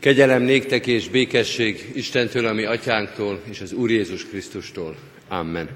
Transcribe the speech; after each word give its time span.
Kegyelem 0.00 0.42
néktek 0.42 0.86
és 0.86 1.08
békesség 1.08 1.90
Istentől, 1.94 2.46
ami 2.46 2.64
atyánktól 2.64 3.40
és 3.50 3.60
az 3.60 3.72
Úr 3.72 3.90
Jézus 3.90 4.26
Krisztustól. 4.26 4.96
Amen. 5.28 5.68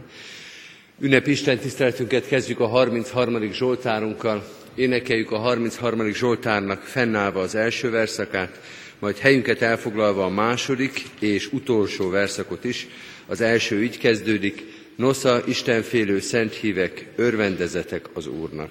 Ünnep 1.01 1.27
Isten 1.27 1.59
tiszteletünket 1.59 2.27
kezdjük 2.27 2.61
a 2.61 2.67
33. 2.67 3.53
Zsoltárunkkal. 3.53 4.49
Énekeljük 4.75 5.31
a 5.31 5.39
33. 5.39 6.13
Zsoltárnak 6.13 6.83
fennállva 6.83 7.41
az 7.41 7.55
első 7.55 7.91
verszakát, 7.91 8.61
majd 8.99 9.19
helyünket 9.19 9.63
elfoglalva 9.63 10.25
a 10.25 10.29
második 10.29 11.05
és 11.19 11.53
utolsó 11.53 12.09
verszakot 12.09 12.65
is. 12.65 12.87
Az 13.27 13.41
első 13.41 13.83
így 13.83 13.99
kezdődik, 13.99 14.63
Nosza, 14.97 15.43
Istenfélő 15.47 16.21
szent 16.21 16.55
hívek, 16.55 17.07
örvendezetek 17.17 18.09
az 18.13 18.27
Úrnak. 18.27 18.71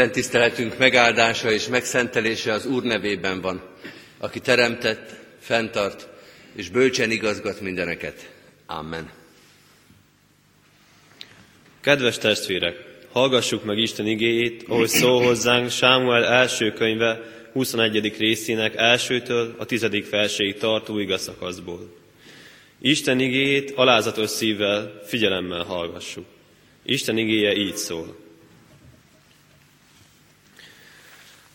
Isten 0.00 0.14
tiszteletünk 0.14 0.78
megáldása 0.78 1.52
és 1.52 1.68
megszentelése 1.68 2.52
az 2.52 2.66
Úr 2.66 2.82
nevében 2.82 3.40
van, 3.40 3.62
aki 4.18 4.40
teremtett, 4.40 5.14
fenntart 5.40 6.08
és 6.56 6.68
bölcsen 6.68 7.10
igazgat 7.10 7.60
mindeneket. 7.60 8.30
Amen. 8.66 9.10
Kedves 11.80 12.18
testvérek, 12.18 12.76
hallgassuk 13.12 13.64
meg 13.64 13.78
Isten 13.78 14.06
igéjét, 14.06 14.64
ahogy 14.68 14.88
szól 14.88 15.22
hozzánk 15.22 15.70
Sámuel 15.70 16.24
első 16.24 16.72
könyve 16.72 17.20
21. 17.52 18.16
részének 18.18 18.76
elsőtől 18.76 19.54
a 19.58 19.64
tizedik 19.64 20.10
verséig 20.10 20.58
tartó 20.58 20.98
igazszakaszból. 20.98 21.96
Isten 22.80 23.20
igéjét 23.20 23.70
alázatos 23.70 24.30
szívvel, 24.30 25.00
figyelemmel 25.04 25.64
hallgassuk. 25.64 26.24
Isten 26.82 27.18
igéje 27.18 27.54
így 27.54 27.76
szól. 27.76 28.28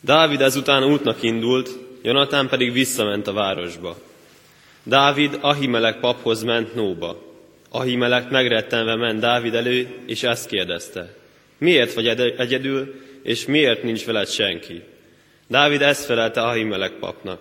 Dávid 0.06 0.42
ezután 0.42 0.84
útnak 0.84 1.24
indult, 1.24 1.69
Jonatán 2.02 2.50
pedig 2.50 2.72
visszament 2.72 3.28
a 3.28 3.34
városba. 3.34 3.98
Dávid 4.84 5.38
Ahimelek 5.42 6.00
paphoz 6.00 6.44
ment 6.44 6.75
Nóba. 6.75 7.22
Ahimelek 7.69 8.30
megrettenve 8.30 8.96
ment 8.96 9.19
Dávid 9.19 9.54
elő, 9.56 9.88
és 10.06 10.24
ezt 10.24 10.50
kérdezte. 10.50 11.13
Miért 11.57 11.94
vagy 11.94 12.07
egyedül, 12.38 12.94
és 13.24 13.46
miért 13.46 13.84
nincs 13.84 14.06
veled 14.06 14.28
senki? 14.28 14.84
Dávid 15.48 15.81
ezt 15.81 16.06
felelte 16.06 16.42
Ahimelek 16.42 16.92
papnak. 16.92 17.40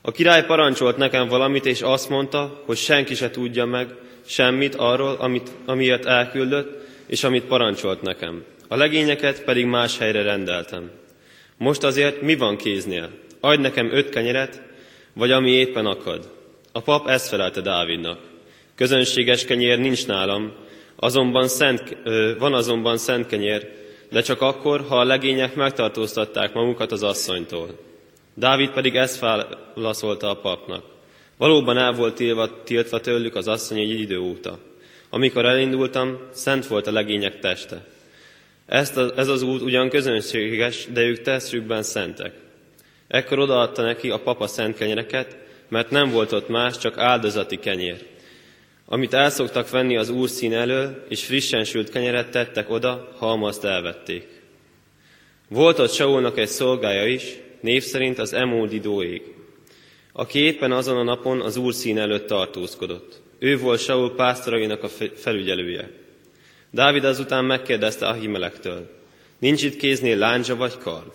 A 0.00 0.10
király 0.10 0.44
parancsolt 0.44 0.96
nekem 0.96 1.28
valamit, 1.28 1.66
és 1.66 1.82
azt 1.82 2.08
mondta, 2.08 2.62
hogy 2.66 2.76
senki 2.76 3.14
se 3.14 3.30
tudja 3.30 3.64
meg 3.64 3.88
semmit 4.26 4.74
arról, 4.74 5.16
amit, 5.18 5.50
amiért 5.64 6.06
elküldött, 6.06 6.88
és 7.06 7.24
amit 7.24 7.44
parancsolt 7.44 8.02
nekem. 8.02 8.44
A 8.68 8.76
legényeket 8.76 9.44
pedig 9.44 9.66
más 9.66 9.98
helyre 9.98 10.22
rendeltem. 10.22 10.90
Most 11.58 11.82
azért 11.82 12.20
mi 12.20 12.36
van 12.36 12.56
kéznél? 12.56 13.10
Adj 13.40 13.60
nekem 13.60 13.90
öt 13.92 14.08
kenyeret, 14.08 14.62
vagy 15.12 15.30
ami 15.30 15.50
éppen 15.50 15.86
akad. 15.86 16.30
A 16.72 16.80
pap 16.80 17.08
ezt 17.08 17.28
felelte 17.28 17.60
Dávidnak. 17.60 18.18
Közönséges 18.74 19.44
kenyér 19.44 19.78
nincs 19.78 20.06
nálam, 20.06 20.52
azonban 20.96 21.48
szent, 21.48 21.96
van 22.38 22.54
azonban 22.54 22.96
szent 22.96 23.26
kenyér, 23.26 23.68
de 24.10 24.20
csak 24.20 24.40
akkor, 24.40 24.84
ha 24.88 24.98
a 24.98 25.04
legények 25.04 25.54
megtartóztatták 25.54 26.52
magukat 26.52 26.92
az 26.92 27.02
asszonytól. 27.02 27.68
Dávid 28.34 28.70
pedig 28.70 28.96
ezt 28.96 29.20
válaszolta 29.74 30.30
a 30.30 30.36
papnak. 30.36 30.84
Valóban 31.36 31.78
el 31.78 31.92
volt 31.92 32.14
tiltva, 32.14 32.62
tiltva 32.62 33.00
tőlük 33.00 33.34
az 33.34 33.48
asszony 33.48 33.78
egy 33.78 34.00
idő 34.00 34.18
óta. 34.18 34.58
Amikor 35.10 35.44
elindultam, 35.44 36.18
szent 36.30 36.66
volt 36.66 36.86
a 36.86 36.92
legények 36.92 37.38
teste. 37.38 37.86
Ezt 38.66 38.96
a, 38.96 39.12
ez 39.16 39.28
az 39.28 39.42
út 39.42 39.60
ugyan 39.60 39.88
közönséges, 39.88 40.86
de 40.92 41.00
ők 41.00 41.20
testükben 41.20 41.82
szentek. 41.82 42.32
Ekkor 43.08 43.38
odaadta 43.38 43.82
neki 43.82 44.10
a 44.10 44.20
papa 44.20 44.46
szent 44.46 44.76
kenyereket, 44.76 45.36
mert 45.68 45.90
nem 45.90 46.10
volt 46.10 46.32
ott 46.32 46.48
más, 46.48 46.78
csak 46.78 46.98
áldozati 46.98 47.58
kenyér. 47.58 48.06
Amit 48.86 49.14
elszoktak 49.14 49.70
venni 49.70 49.96
az 49.96 50.10
úr 50.10 50.28
szín 50.28 50.54
elől, 50.54 51.04
és 51.08 51.24
frissen 51.24 51.64
sült 51.64 51.90
kenyeret 51.90 52.30
tettek 52.30 52.70
oda, 52.70 53.08
ha 53.18 53.26
azt 53.26 53.64
elvették. 53.64 54.42
Volt 55.48 55.78
ott 55.78 55.92
Saulnak 55.92 56.38
egy 56.38 56.48
szolgája 56.48 57.06
is, 57.06 57.24
név 57.60 57.82
szerint 57.82 58.18
az 58.18 58.32
Emódidóég, 58.32 59.22
aki 60.12 60.38
éppen 60.38 60.72
azon 60.72 60.96
a 60.96 61.02
napon 61.02 61.40
az 61.40 61.56
úr 61.56 61.74
szín 61.74 61.98
előtt 61.98 62.26
tartózkodott. 62.26 63.20
Ő 63.38 63.58
volt 63.58 63.80
Saul 63.80 64.14
pásztorainak 64.14 64.82
a 64.82 64.88
felügyelője. 65.14 65.90
Dávid 66.74 67.04
azután 67.04 67.44
megkérdezte 67.44 68.06
Ahimelektől, 68.06 68.90
nincs 69.38 69.62
itt 69.62 69.76
kéznél 69.76 70.16
láncsa 70.16 70.56
vagy 70.56 70.78
kard? 70.78 71.12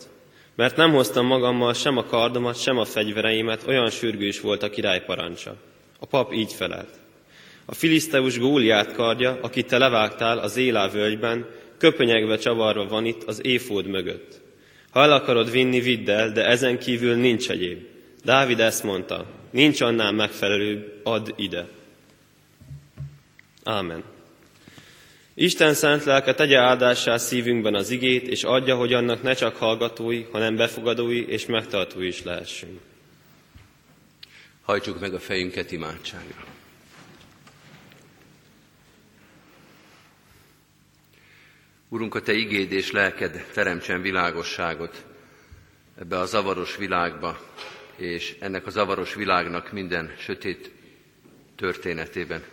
Mert 0.56 0.76
nem 0.76 0.92
hoztam 0.92 1.26
magammal 1.26 1.74
sem 1.74 1.98
a 1.98 2.04
kardomat, 2.04 2.62
sem 2.62 2.78
a 2.78 2.86
fegyvereimet, 2.86 3.68
olyan 3.68 3.90
sürgős 3.90 4.42
volt 4.42 4.64
a 4.64 4.70
király 4.70 5.04
parancsa. 5.06 5.56
A 6.00 6.06
pap 6.06 6.34
így 6.34 6.54
felelt. 6.54 6.90
A 7.66 7.74
filiszteus 7.74 8.40
Góliát 8.40 8.94
kardja, 8.94 9.40
akit 9.42 9.68
te 9.68 9.78
levágtál 9.78 10.38
az 10.38 10.58
Élá 10.58 10.90
völgyben, 10.90 11.46
köpönyegve 11.78 12.38
csavarva 12.38 12.88
van 12.88 13.06
itt 13.06 13.24
az 13.24 13.46
éfód 13.46 13.88
mögött. 13.88 14.42
Ha 14.92 15.02
el 15.02 15.12
akarod 15.12 15.52
vinni, 15.52 15.80
vidd 15.80 16.10
el, 16.10 16.32
de 16.32 16.46
ezen 16.46 16.80
kívül 16.80 17.16
nincs 17.16 17.50
egyéb. 17.50 17.86
Dávid 18.24 18.60
ezt 18.60 18.84
mondta, 18.84 19.26
nincs 19.52 19.82
annál 19.82 20.12
megfelelőbb, 20.12 21.00
add 21.04 21.30
ide. 21.36 21.68
Ámen. 23.64 24.04
Isten 25.42 25.74
szent 25.74 26.04
lelke 26.04 26.34
tegye 26.34 26.58
áldássá 26.58 27.18
szívünkben 27.18 27.76
az 27.76 27.90
igét, 27.90 28.28
és 28.28 28.44
adja, 28.44 28.76
hogy 28.76 28.94
annak 28.94 29.22
ne 29.22 29.34
csak 29.34 29.56
hallgatói, 29.56 30.24
hanem 30.32 30.56
befogadói 30.56 31.28
és 31.28 31.46
megtartói 31.46 32.08
is 32.08 32.24
lehessünk. 32.24 32.80
Hajtsuk 34.62 35.00
meg 35.00 35.14
a 35.14 35.20
fejünket 35.20 35.72
imádságra. 35.72 36.46
Urunk, 41.90 42.16
a 42.16 42.22
Te 42.22 42.34
igéd 42.34 42.72
és 42.72 42.92
lelked 42.92 43.46
teremtsen 43.54 44.02
világosságot 44.02 45.06
ebbe 46.00 46.20
a 46.20 46.26
zavaros 46.26 46.76
világba, 46.76 47.40
és 47.96 48.36
ennek 48.40 48.66
a 48.66 48.70
zavaros 48.70 49.14
világnak 49.14 49.72
minden 49.72 50.14
sötét 50.18 50.72
történetében. 51.56 52.44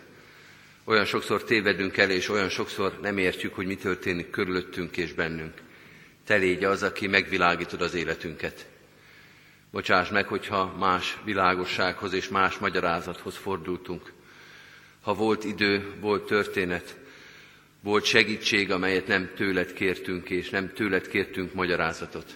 Olyan 0.89 1.05
sokszor 1.05 1.43
tévedünk 1.43 1.97
el, 1.97 2.09
és 2.09 2.29
olyan 2.29 2.49
sokszor 2.49 2.99
nem 3.01 3.17
értjük, 3.17 3.53
hogy 3.53 3.65
mi 3.65 3.75
történik 3.75 4.29
körülöttünk 4.29 4.97
és 4.97 5.13
bennünk. 5.13 5.53
Te 6.25 6.35
légy 6.35 6.63
az, 6.63 6.83
aki 6.83 7.07
megvilágítod 7.07 7.81
az 7.81 7.93
életünket. 7.93 8.67
Bocsáss 9.71 10.09
meg, 10.09 10.27
hogyha 10.27 10.75
más 10.79 11.17
világossághoz 11.23 12.13
és 12.13 12.27
más 12.27 12.57
magyarázathoz 12.57 13.35
fordultunk. 13.35 14.13
Ha 15.01 15.13
volt 15.13 15.43
idő, 15.43 15.93
volt 15.99 16.25
történet, 16.25 16.97
volt 17.81 18.03
segítség, 18.03 18.71
amelyet 18.71 19.07
nem 19.07 19.31
tőled 19.35 19.73
kértünk, 19.73 20.29
és 20.29 20.49
nem 20.49 20.73
tőled 20.73 21.07
kértünk 21.07 21.53
magyarázatot. 21.53 22.35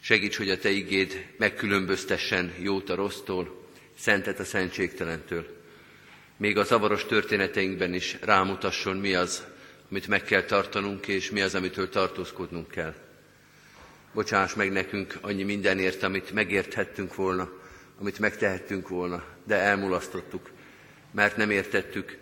Segíts, 0.00 0.36
hogy 0.36 0.50
a 0.50 0.58
Te 0.58 0.70
igéd 0.70 1.26
megkülönböztessen 1.38 2.52
jót 2.58 2.90
a 2.90 2.94
rossztól, 2.94 3.66
szentet 3.98 4.38
a 4.40 4.44
szentségtelentől 4.44 5.61
még 6.42 6.58
a 6.58 6.64
zavaros 6.64 7.04
történeteinkben 7.04 7.94
is 7.94 8.16
rámutasson, 8.20 8.96
mi 8.96 9.14
az, 9.14 9.44
amit 9.90 10.06
meg 10.06 10.22
kell 10.22 10.42
tartanunk, 10.42 11.08
és 11.08 11.30
mi 11.30 11.40
az, 11.40 11.54
amitől 11.54 11.88
tartózkodnunk 11.88 12.68
kell. 12.68 12.94
Bocsáss 14.12 14.54
meg 14.54 14.72
nekünk 14.72 15.18
annyi 15.20 15.42
mindenért, 15.42 16.02
amit 16.02 16.32
megérthettünk 16.32 17.14
volna, 17.14 17.50
amit 18.00 18.18
megtehettünk 18.18 18.88
volna, 18.88 19.24
de 19.46 19.56
elmulasztottuk, 19.56 20.50
mert 21.10 21.36
nem 21.36 21.50
értettük, 21.50 22.18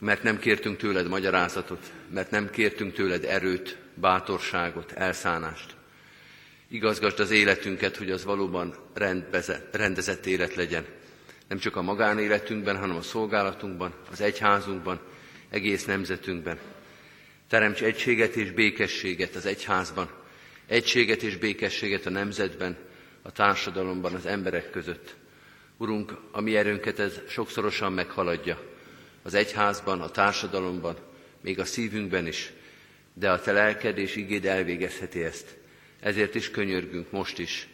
mert 0.00 0.22
nem 0.22 0.38
kértünk 0.38 0.76
tőled 0.76 1.08
magyarázatot, 1.08 1.92
mert 2.12 2.30
nem 2.30 2.50
kértünk 2.50 2.94
tőled 2.94 3.24
erőt, 3.24 3.76
bátorságot, 3.94 4.92
elszánást. 4.92 5.74
Igazgasd 6.68 7.20
az 7.20 7.30
életünket, 7.30 7.96
hogy 7.96 8.10
az 8.10 8.24
valóban 8.24 8.74
rendezett 9.72 10.26
élet 10.26 10.54
legyen 10.54 10.84
nem 11.48 11.58
csak 11.58 11.76
a 11.76 11.82
magánéletünkben, 11.82 12.78
hanem 12.78 12.96
a 12.96 13.02
szolgálatunkban, 13.02 13.94
az 14.10 14.20
egyházunkban, 14.20 15.00
egész 15.50 15.84
nemzetünkben. 15.84 16.58
Teremts 17.48 17.82
egységet 17.82 18.36
és 18.36 18.50
békességet 18.50 19.34
az 19.34 19.46
egyházban, 19.46 20.10
egységet 20.66 21.22
és 21.22 21.36
békességet 21.36 22.06
a 22.06 22.10
nemzetben, 22.10 22.76
a 23.22 23.32
társadalomban, 23.32 24.14
az 24.14 24.26
emberek 24.26 24.70
között. 24.70 25.14
Urunk, 25.76 26.18
a 26.30 26.40
mi 26.40 26.56
erőnket 26.56 26.98
ez 26.98 27.20
sokszorosan 27.28 27.92
meghaladja. 27.92 28.60
Az 29.22 29.34
egyházban, 29.34 30.00
a 30.00 30.10
társadalomban, 30.10 30.96
még 31.40 31.58
a 31.58 31.64
szívünkben 31.64 32.26
is, 32.26 32.52
de 33.14 33.30
a 33.30 33.40
te 33.40 33.52
lelked 33.52 33.98
és 33.98 34.16
igéd 34.16 34.44
elvégezheti 34.44 35.22
ezt. 35.22 35.56
Ezért 36.00 36.34
is 36.34 36.50
könyörgünk 36.50 37.10
most 37.10 37.38
is, 37.38 37.68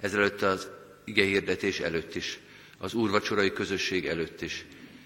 ezelőtt 0.00 0.42
az 0.42 0.68
igehirdetés 1.04 1.80
előtt 1.80 2.14
is 2.14 2.38
az 2.84 2.94
úrvacsorai 2.94 3.52
közösség 3.52 4.06
előtt 4.06 4.42
is. 4.42 4.64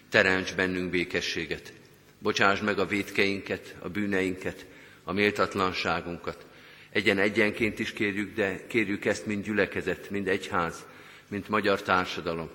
Teremts 0.09 0.55
bennünk 0.55 0.91
békességet. 0.91 1.73
Bocsáss 2.19 2.61
meg 2.61 2.79
a 2.79 2.87
védkeinket, 2.87 3.75
a 3.79 3.89
bűneinket, 3.89 4.67
a 5.05 5.13
méltatlanságunkat. 5.13 6.47
Egyen 6.91 7.19
egyenként 7.19 7.79
is 7.79 7.93
kérjük, 7.93 8.35
de 8.35 8.67
kérjük 8.67 9.05
ezt, 9.05 9.27
mint 9.27 9.45
gyülekezet, 9.45 10.11
mint 10.11 10.29
egyház, 10.29 10.87
mint 11.29 11.49
magyar 11.49 11.83
társadalom, 11.83 12.51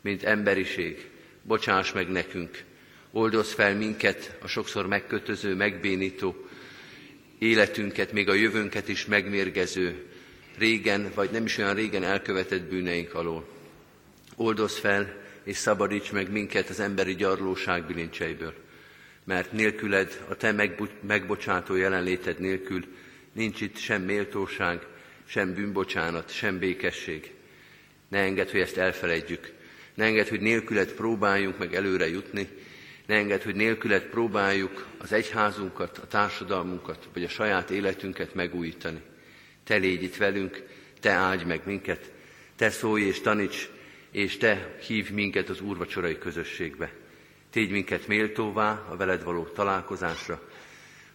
mint 0.00 0.22
emberiség. 0.22 1.08
Bocsáss 1.42 1.92
meg 1.92 2.08
nekünk, 2.08 2.64
oldoz 3.10 3.52
fel 3.52 3.74
minket 3.76 4.38
a 4.42 4.46
sokszor 4.46 4.86
megkötöző, 4.86 5.54
megbénító, 5.54 6.48
életünket, 7.38 8.12
még 8.12 8.28
a 8.28 8.34
jövőnket 8.34 8.88
is 8.88 9.06
megmérgező, 9.06 10.06
régen, 10.58 11.10
vagy 11.14 11.30
nem 11.30 11.44
is 11.44 11.58
olyan 11.58 11.74
régen 11.74 12.04
elkövetett 12.04 12.62
bűneink 12.62 13.14
alól. 13.14 13.56
Oldoz 14.40 14.78
fel 14.78 15.14
és 15.42 15.56
szabadíts 15.56 16.12
meg 16.12 16.30
minket 16.30 16.68
az 16.68 16.80
emberi 16.80 17.14
gyarlóság 17.14 17.86
bilincseiből, 17.86 18.54
mert 19.24 19.52
nélküled, 19.52 20.24
a 20.28 20.34
te 20.34 20.52
megbocsátó 21.00 21.74
jelenléted 21.74 22.40
nélkül 22.40 22.84
nincs 23.32 23.60
itt 23.60 23.76
sem 23.76 24.02
méltóság, 24.02 24.86
sem 25.26 25.54
bűnbocsánat, 25.54 26.32
sem 26.32 26.58
békesség. 26.58 27.32
Ne 28.08 28.18
engedd, 28.18 28.50
hogy 28.50 28.60
ezt 28.60 28.76
elfeledjük. 28.76 29.52
Ne 29.94 30.04
engedd, 30.04 30.28
hogy 30.28 30.40
nélkület 30.40 30.92
próbáljunk 30.92 31.58
meg 31.58 31.74
előre 31.74 32.08
jutni. 32.08 32.48
Ne 33.06 33.14
engedd, 33.14 33.42
hogy 33.42 33.54
nélkület 33.54 34.04
próbáljuk 34.04 34.86
az 34.98 35.12
egyházunkat, 35.12 35.98
a 35.98 36.06
társadalmunkat, 36.06 37.08
vagy 37.12 37.24
a 37.24 37.28
saját 37.28 37.70
életünket 37.70 38.34
megújítani. 38.34 39.00
Te 39.64 39.76
légy 39.76 40.02
itt 40.02 40.16
velünk, 40.16 40.62
Te 41.00 41.10
áldj 41.10 41.44
meg 41.44 41.60
minket, 41.64 42.12
Te 42.56 42.70
szólj 42.70 43.02
és 43.02 43.20
taníts, 43.20 43.68
és 44.18 44.36
Te 44.36 44.76
hív 44.86 45.10
minket 45.10 45.48
az 45.48 45.60
úrvacsorai 45.60 46.18
közösségbe. 46.18 46.92
Tégy 47.50 47.70
minket 47.70 48.06
méltóvá 48.06 48.86
a 48.88 48.96
veled 48.96 49.24
való 49.24 49.44
találkozásra, 49.44 50.48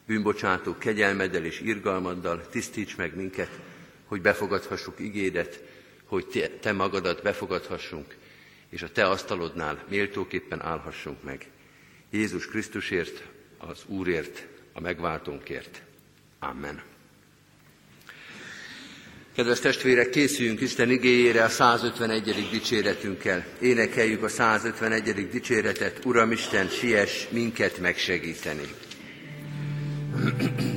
bűnbocsátó 0.06 0.78
kegyelmeddel 0.78 1.46
és 1.46 1.60
irgalmaddal 1.60 2.48
tisztíts 2.50 2.98
meg 2.98 3.16
minket, 3.16 3.60
hogy 4.06 4.22
befogadhassuk 4.22 5.00
igédet, 5.00 5.64
hogy 6.06 6.26
te, 6.28 6.48
te 6.48 6.72
magadat 6.72 7.22
befogadhassunk, 7.22 8.16
és 8.70 8.82
a 8.82 8.92
te 8.92 9.06
asztalodnál 9.06 9.84
méltóképpen 9.90 10.62
állhassunk 10.62 11.24
meg. 11.24 11.48
Jézus 12.10 12.48
Krisztusért, 12.48 13.24
az 13.58 13.84
Úrért, 13.88 14.48
a 14.74 14.80
megváltónkért. 14.80 15.82
Amen. 16.40 16.93
Kedves 19.36 19.60
testvérek, 19.60 20.10
készüljünk 20.10 20.62
Isten 20.62 20.90
igéjére 20.90 21.44
a 21.44 21.50
151. 21.50 22.48
dicséretünkkel. 22.52 23.46
Énekeljük 23.62 24.24
a 24.24 24.28
151. 24.28 25.30
dicséretet, 25.30 26.06
Uram 26.06 26.32
Isten, 26.32 26.68
siess 26.68 27.28
minket 27.30 27.80
megsegíteni. 27.80 28.64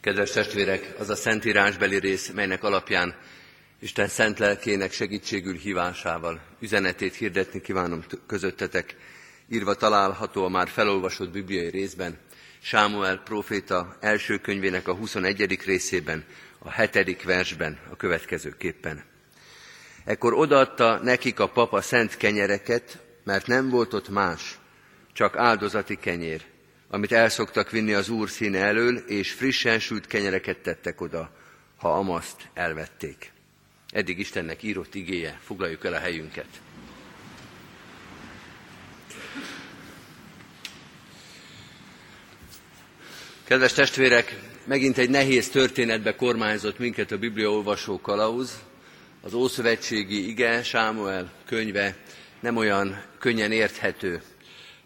Kedves 0.00 0.30
testvérek, 0.30 0.94
az 0.98 1.08
a 1.08 1.16
szentírásbeli 1.16 1.98
rész, 1.98 2.30
melynek 2.30 2.62
alapján 2.62 3.14
Isten 3.78 4.08
szent 4.08 4.38
lelkének 4.38 4.92
segítségül 4.92 5.54
hívásával 5.54 6.40
üzenetét 6.60 7.14
hirdetni 7.14 7.60
kívánom 7.60 8.04
közöttetek, 8.26 8.96
írva 9.48 9.74
található 9.74 10.44
a 10.44 10.48
már 10.48 10.68
felolvasott 10.68 11.30
bibliai 11.30 11.70
részben, 11.70 12.18
Sámuel 12.60 13.18
próféta 13.18 13.96
első 14.00 14.38
könyvének 14.38 14.88
a 14.88 14.94
21. 14.94 15.58
részében, 15.64 16.24
a 16.58 16.70
hetedik 16.70 17.24
versben 17.24 17.78
a 17.90 17.96
következőképpen. 17.96 19.04
Ekkor 20.04 20.32
odaadta 20.34 21.00
nekik 21.02 21.40
a 21.40 21.48
papa 21.48 21.80
szent 21.80 22.16
kenyereket, 22.16 22.98
mert 23.24 23.46
nem 23.46 23.68
volt 23.68 23.94
ott 23.94 24.08
más, 24.08 24.58
csak 25.12 25.36
áldozati 25.36 25.96
kenyér, 25.96 26.49
amit 26.90 27.12
elszoktak 27.12 27.70
vinni 27.70 27.92
az 27.92 28.08
Úr 28.08 28.30
színe 28.30 28.58
elől, 28.58 28.96
és 28.96 29.32
frissen 29.32 29.78
sült 29.78 30.06
kenyereket 30.06 30.58
tettek 30.58 31.00
oda, 31.00 31.30
ha 31.76 31.92
amaszt 31.92 32.48
elvették. 32.54 33.32
Eddig 33.90 34.18
Istennek 34.18 34.62
írott 34.62 34.94
igéje, 34.94 35.38
foglaljuk 35.44 35.84
el 35.84 35.92
a 35.92 35.98
helyünket. 35.98 36.48
Kedves 43.44 43.72
testvérek, 43.72 44.38
megint 44.64 44.98
egy 44.98 45.10
nehéz 45.10 45.48
történetbe 45.48 46.14
kormányzott 46.14 46.78
minket 46.78 47.10
a 47.10 47.18
Biblia 47.18 47.50
olvasó 47.50 48.00
kalauz. 48.00 48.58
Az 49.22 49.34
Ószövetségi 49.34 50.28
ige, 50.28 50.62
Sámuel 50.62 51.32
könyve 51.46 51.96
nem 52.40 52.56
olyan 52.56 53.02
könnyen 53.18 53.52
érthető. 53.52 54.22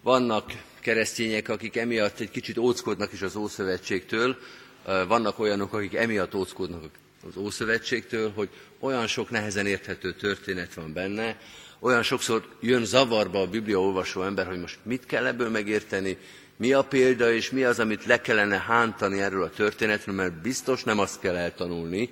Vannak 0.02 0.52
keresztények, 0.84 1.48
akik 1.48 1.76
emiatt 1.76 2.20
egy 2.20 2.30
kicsit 2.30 2.58
óckodnak 2.58 3.12
is 3.12 3.22
az 3.22 3.36
Ószövetségtől, 3.36 4.36
vannak 4.84 5.38
olyanok, 5.38 5.72
akik 5.72 5.94
emiatt 5.94 6.34
óckodnak 6.34 6.84
az 7.28 7.36
Ószövetségtől, 7.36 8.32
hogy 8.34 8.48
olyan 8.78 9.06
sok 9.06 9.30
nehezen 9.30 9.66
érthető 9.66 10.12
történet 10.12 10.74
van 10.74 10.92
benne, 10.92 11.38
olyan 11.78 12.02
sokszor 12.02 12.48
jön 12.60 12.84
zavarba 12.84 13.40
a 13.40 13.46
Biblia 13.46 13.80
olvasó 13.80 14.22
ember, 14.22 14.46
hogy 14.46 14.60
most 14.60 14.78
mit 14.82 15.06
kell 15.06 15.26
ebből 15.26 15.50
megérteni, 15.50 16.18
mi 16.56 16.72
a 16.72 16.82
példa, 16.82 17.32
és 17.32 17.50
mi 17.50 17.64
az, 17.64 17.78
amit 17.78 18.04
le 18.04 18.20
kellene 18.20 18.58
hántani 18.58 19.20
erről 19.20 19.42
a 19.42 19.50
történetről, 19.50 20.14
mert 20.14 20.42
biztos 20.42 20.84
nem 20.84 20.98
azt 20.98 21.20
kell 21.20 21.36
eltanulni, 21.36 22.10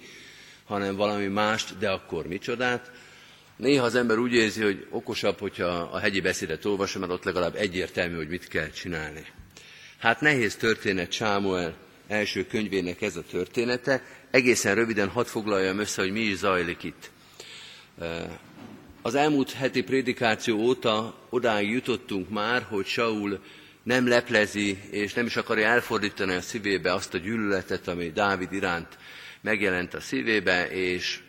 hanem 0.64 0.96
valami 0.96 1.26
mást, 1.26 1.78
de 1.78 1.90
akkor 1.90 2.26
micsodát. 2.26 2.90
Néha 3.62 3.84
az 3.84 3.94
ember 3.94 4.18
úgy 4.18 4.32
érzi, 4.32 4.62
hogy 4.62 4.86
okosabb, 4.90 5.38
hogyha 5.38 5.66
a 5.66 5.98
hegyi 5.98 6.20
beszédet 6.20 6.64
olvasom, 6.64 7.00
mert 7.00 7.12
ott 7.12 7.24
legalább 7.24 7.54
egyértelmű, 7.54 8.16
hogy 8.16 8.28
mit 8.28 8.48
kell 8.48 8.70
csinálni. 8.70 9.26
Hát 9.98 10.20
nehéz 10.20 10.56
történet 10.56 11.12
Sámuel 11.12 11.74
első 12.08 12.46
könyvének 12.46 13.02
ez 13.02 13.16
a 13.16 13.22
története. 13.30 14.02
Egészen 14.30 14.74
röviden 14.74 15.08
hadd 15.08 15.24
foglaljam 15.24 15.78
össze, 15.78 16.02
hogy 16.02 16.12
mi 16.12 16.20
is 16.20 16.36
zajlik 16.36 16.82
itt. 16.82 17.10
Az 19.02 19.14
elmúlt 19.14 19.52
heti 19.52 19.82
prédikáció 19.82 20.58
óta 20.58 21.18
odáig 21.30 21.70
jutottunk 21.70 22.30
már, 22.30 22.62
hogy 22.62 22.86
Saul 22.86 23.40
nem 23.82 24.08
leplezi, 24.08 24.78
és 24.90 25.14
nem 25.14 25.26
is 25.26 25.36
akarja 25.36 25.66
elfordítani 25.66 26.34
a 26.34 26.40
szívébe 26.40 26.92
azt 26.92 27.14
a 27.14 27.18
gyűlöletet, 27.18 27.88
ami 27.88 28.10
Dávid 28.10 28.52
iránt 28.52 28.98
megjelent 29.40 29.94
a 29.94 30.00
szívébe, 30.00 30.70
és 30.70 31.20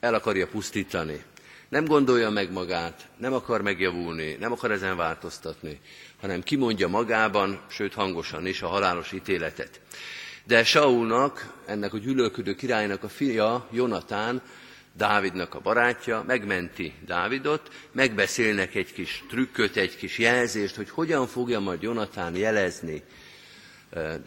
el 0.00 0.14
akarja 0.14 0.46
pusztítani. 0.46 1.22
Nem 1.70 1.84
gondolja 1.84 2.30
meg 2.30 2.52
magát, 2.52 3.08
nem 3.16 3.32
akar 3.32 3.62
megjavulni, 3.62 4.36
nem 4.40 4.52
akar 4.52 4.70
ezen 4.70 4.96
változtatni, 4.96 5.80
hanem 6.20 6.42
kimondja 6.42 6.88
magában, 6.88 7.60
sőt 7.68 7.94
hangosan 7.94 8.46
is 8.46 8.62
a 8.62 8.68
halálos 8.68 9.12
ítéletet. 9.12 9.80
De 10.44 10.64
Saulnak, 10.64 11.54
ennek 11.66 11.92
a 11.92 11.98
gyűlölködő 11.98 12.54
királynak 12.54 13.02
a 13.02 13.08
fia, 13.08 13.68
Jonatán, 13.72 14.42
Dávidnak 14.96 15.54
a 15.54 15.60
barátja, 15.60 16.24
megmenti 16.26 16.94
Dávidot, 17.06 17.70
megbeszélnek 17.92 18.74
egy 18.74 18.92
kis 18.92 19.24
trükköt, 19.28 19.76
egy 19.76 19.96
kis 19.96 20.18
jelzést, 20.18 20.76
hogy 20.76 20.90
hogyan 20.90 21.26
fogja 21.26 21.60
majd 21.60 21.82
Jonatán 21.82 22.36
jelezni 22.36 23.02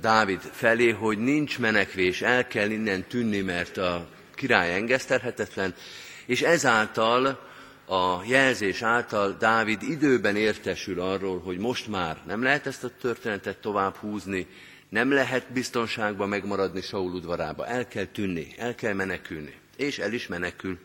Dávid 0.02 0.40
felé, 0.42 0.90
hogy 0.90 1.18
nincs 1.18 1.60
menekvés, 1.60 2.22
el 2.22 2.48
kell 2.48 2.70
innen 2.70 3.04
tűnni, 3.08 3.42
mert 3.42 3.78
a 3.78 4.08
király 4.36 4.74
engesztelhetetlen, 4.74 5.76
és 6.26 6.42
ezáltal 6.42 7.52
a 7.86 8.24
jelzés 8.26 8.82
által 8.82 9.36
Dávid 9.40 9.82
időben 9.82 10.36
értesül 10.36 11.02
arról, 11.02 11.40
hogy 11.40 11.58
most 11.58 11.88
már 11.88 12.18
nem 12.28 12.44
lehet 12.44 12.68
ezt 12.68 12.84
a 12.84 12.90
történetet 13.02 13.58
tovább 13.58 13.96
húzni, 13.96 14.48
nem 14.90 15.12
lehet 15.12 15.52
biztonságban 15.52 16.30
megmaradni 16.30 16.82
Saul 16.82 17.12
udvarába, 17.12 17.68
el 17.68 17.88
kell 17.88 18.06
tűnni, 18.06 18.54
el 18.58 18.76
kell 18.76 18.94
menekülni. 18.94 19.54
És 19.78 20.00
el 20.00 20.14
is 20.14 20.28
menekül. 20.28 20.78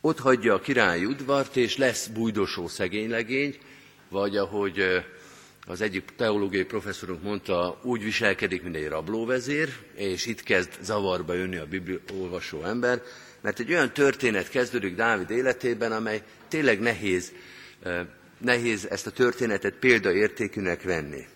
Ott 0.00 0.18
hagyja 0.18 0.54
a 0.54 0.60
királyi 0.60 1.04
udvart, 1.04 1.56
és 1.56 1.76
lesz 1.76 2.06
bújdosó 2.06 2.68
szegénylegény, 2.68 3.58
vagy 4.08 4.36
ahogy 4.36 5.04
az 5.66 5.80
egyik 5.80 6.04
teológiai 6.16 6.64
professzorunk 6.64 7.22
mondta, 7.22 7.80
úgy 7.82 8.02
viselkedik, 8.02 8.62
mint 8.62 8.76
egy 8.76 8.88
rablóvezér, 8.88 9.68
és 9.94 10.26
itt 10.26 10.42
kezd 10.42 10.70
zavarba 10.80 11.34
jönni 11.34 11.56
a 11.56 11.66
Biblia 11.66 11.98
ember, 12.64 13.02
mert 13.42 13.58
egy 13.58 13.72
olyan 13.72 13.92
történet 13.92 14.48
kezdődik 14.48 14.94
Dávid 14.94 15.30
életében, 15.30 15.92
amely 15.92 16.22
tényleg 16.48 16.80
nehéz, 16.80 17.32
nehéz 18.38 18.86
ezt 18.90 19.06
a 19.06 19.10
történetet 19.10 19.74
példaértékűnek 19.74 20.82
venni. 20.82 21.26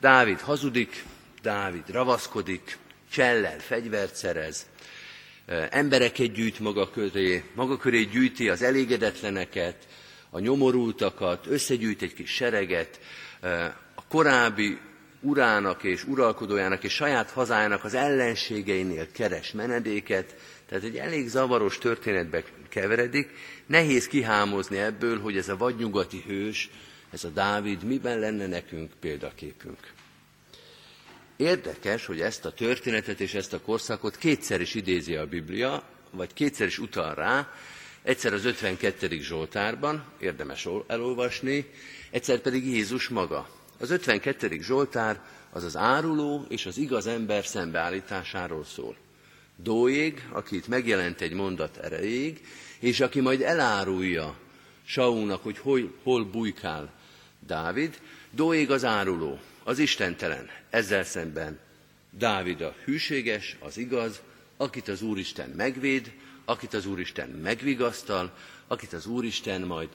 Dávid 0.00 0.40
hazudik, 0.40 1.04
Dávid 1.42 1.90
ravaszkodik, 1.90 2.76
csellel 3.10 3.58
fegyvert 3.58 4.14
szerez, 4.14 4.66
embereket 5.70 6.32
gyűjt 6.32 6.58
maga 6.58 6.90
köré, 6.90 7.42
maga 7.54 7.76
köré 7.76 8.02
gyűjti 8.02 8.48
az 8.48 8.62
elégedetleneket, 8.62 9.86
a 10.30 10.38
nyomorultakat, 10.38 11.46
összegyűjt 11.46 12.02
egy 12.02 12.14
kis 12.14 12.30
sereget, 12.30 13.00
a 13.94 14.06
korábbi 14.08 14.78
urának 15.20 15.82
és 15.82 16.04
uralkodójának 16.04 16.84
és 16.84 16.92
saját 16.92 17.30
hazájának 17.30 17.84
az 17.84 17.94
ellenségeinél 17.94 19.10
keres 19.12 19.52
menedéket, 19.52 20.34
tehát 20.68 20.84
egy 20.84 20.96
elég 20.96 21.28
zavaros 21.28 21.78
történetbe 21.78 22.44
keveredik, 22.68 23.30
nehéz 23.66 24.06
kihámozni 24.06 24.78
ebből, 24.78 25.20
hogy 25.20 25.36
ez 25.36 25.48
a 25.48 25.56
vadnyugati 25.56 26.24
hős, 26.26 26.70
ez 27.10 27.24
a 27.24 27.28
Dávid 27.28 27.82
miben 27.82 28.18
lenne 28.18 28.46
nekünk 28.46 28.92
példaképünk. 29.00 29.92
Érdekes, 31.36 32.06
hogy 32.06 32.20
ezt 32.20 32.44
a 32.44 32.52
történetet 32.52 33.20
és 33.20 33.34
ezt 33.34 33.52
a 33.52 33.60
korszakot 33.60 34.16
kétszer 34.16 34.60
is 34.60 34.74
idézi 34.74 35.16
a 35.16 35.26
Biblia, 35.26 35.82
vagy 36.10 36.32
kétszer 36.32 36.66
is 36.66 36.78
utal 36.78 37.14
rá, 37.14 37.52
egyszer 38.02 38.32
az 38.32 38.44
52. 38.44 39.20
Zsoltárban, 39.20 40.04
érdemes 40.20 40.68
elolvasni, 40.86 41.70
egyszer 42.10 42.38
pedig 42.38 42.66
Jézus 42.66 43.08
maga. 43.08 43.48
Az 43.78 43.90
52. 43.90 44.58
Zsoltár 44.60 45.20
az 45.50 45.64
az 45.64 45.76
áruló 45.76 46.44
és 46.48 46.66
az 46.66 46.78
igaz 46.78 47.06
ember 47.06 47.44
szembeállításáról 47.44 48.64
szól. 48.64 48.96
Dóég, 49.62 50.26
aki 50.32 50.56
itt 50.56 50.68
megjelent 50.68 51.20
egy 51.20 51.32
mondat 51.32 51.76
erejéig, 51.76 52.46
és 52.78 53.00
aki 53.00 53.20
majd 53.20 53.42
elárulja 53.42 54.38
Saulnak, 54.84 55.42
hogy 55.42 55.58
hol, 55.58 55.94
hol 56.02 56.24
bujkál 56.24 56.92
Dávid, 57.46 58.00
Dóég 58.30 58.70
az 58.70 58.84
áruló, 58.84 59.38
az 59.64 59.78
istentelen, 59.78 60.50
ezzel 60.70 61.04
szemben 61.04 61.58
Dávid 62.10 62.60
a 62.60 62.74
hűséges, 62.84 63.56
az 63.60 63.76
igaz, 63.76 64.20
akit 64.56 64.88
az 64.88 65.02
Úristen 65.02 65.50
megvéd, 65.50 66.12
akit 66.44 66.74
az 66.74 66.86
Úristen 66.86 67.28
megvigasztal, 67.28 68.36
akit 68.66 68.92
az 68.92 69.06
Úristen 69.06 69.62
majd 69.62 69.88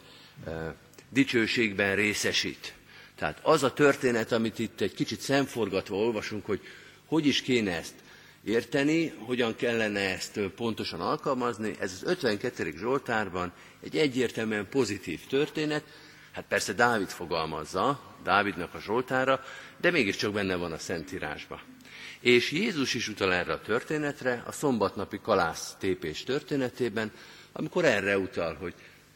e, 0.45 0.75
dicsőségben 1.09 1.95
részesít. 1.95 2.73
Tehát 3.15 3.39
az 3.41 3.63
a 3.63 3.73
történet, 3.73 4.31
amit 4.31 4.59
itt 4.59 4.81
egy 4.81 4.93
kicsit 4.93 5.19
szemforgatva 5.19 5.95
olvasunk, 5.95 6.45
hogy 6.45 6.61
hogy 7.05 7.25
is 7.25 7.41
kéne 7.41 7.77
ezt 7.77 7.93
érteni, 8.43 9.07
hogyan 9.07 9.55
kellene 9.55 9.99
ezt 9.99 10.39
pontosan 10.39 11.01
alkalmazni, 11.01 11.75
ez 11.79 11.91
az 11.91 12.03
52. 12.09 12.73
Zsoltárban 12.77 13.51
egy 13.83 13.97
egyértelműen 13.97 14.69
pozitív 14.69 15.25
történet, 15.27 15.83
hát 16.31 16.45
persze 16.47 16.73
Dávid 16.73 17.09
fogalmazza, 17.09 18.15
Dávidnak 18.23 18.73
a 18.73 18.79
Zsoltára, 18.79 19.43
de 19.81 19.91
mégiscsak 19.91 20.33
benne 20.33 20.55
van 20.55 20.71
a 20.71 20.77
Szentírásban. 20.77 21.59
És 22.19 22.51
Jézus 22.51 22.93
is 22.93 23.07
utal 23.07 23.33
erre 23.33 23.53
a 23.53 23.61
történetre, 23.61 24.43
a 24.45 24.51
szombatnapi 24.51 25.19
kalász 25.21 25.75
tépés 25.79 26.23
történetében, 26.23 27.11
amikor 27.51 27.85
erre 27.85 28.17
utal, 28.17 28.53
hogy 28.53 28.73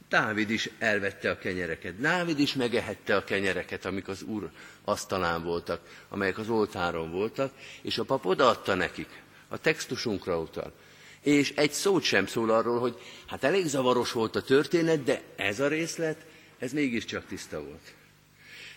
Dávid 0.10 0.50
is 0.50 0.70
elvette 0.80 1.30
a 1.30 1.38
kenyereket, 1.38 2.00
Dávid 2.00 2.40
is 2.40 2.54
megehette 2.54 3.16
a 3.16 3.24
kenyereket, 3.24 3.86
amik 3.86 4.08
az 4.08 4.22
Úr 4.22 4.50
asztalán 4.84 5.44
voltak, 5.44 5.82
amelyek 6.10 6.38
az 6.38 6.50
oltáron 6.50 7.12
voltak, 7.12 7.52
és 7.82 7.98
a 7.98 8.04
pap 8.04 8.26
odaadta 8.26 8.74
nekik. 8.74 9.10
A 9.48 9.58
textusunkra 9.58 10.40
utal. 10.40 10.74
És 11.22 11.52
egy 11.56 11.72
szót 11.72 12.04
sem 12.04 12.26
szól 12.26 12.50
arról, 12.50 12.80
hogy 12.80 12.98
hát 13.28 13.44
elég 13.44 13.66
zavaros 13.66 14.12
volt 14.12 14.36
a 14.36 14.42
történet, 14.42 15.04
de 15.04 15.22
ez 15.36 15.60
a 15.60 15.68
részlet, 15.68 16.26
ez 16.60 16.72
mégiscsak 16.72 17.26
tiszta 17.26 17.64
volt. 17.64 17.94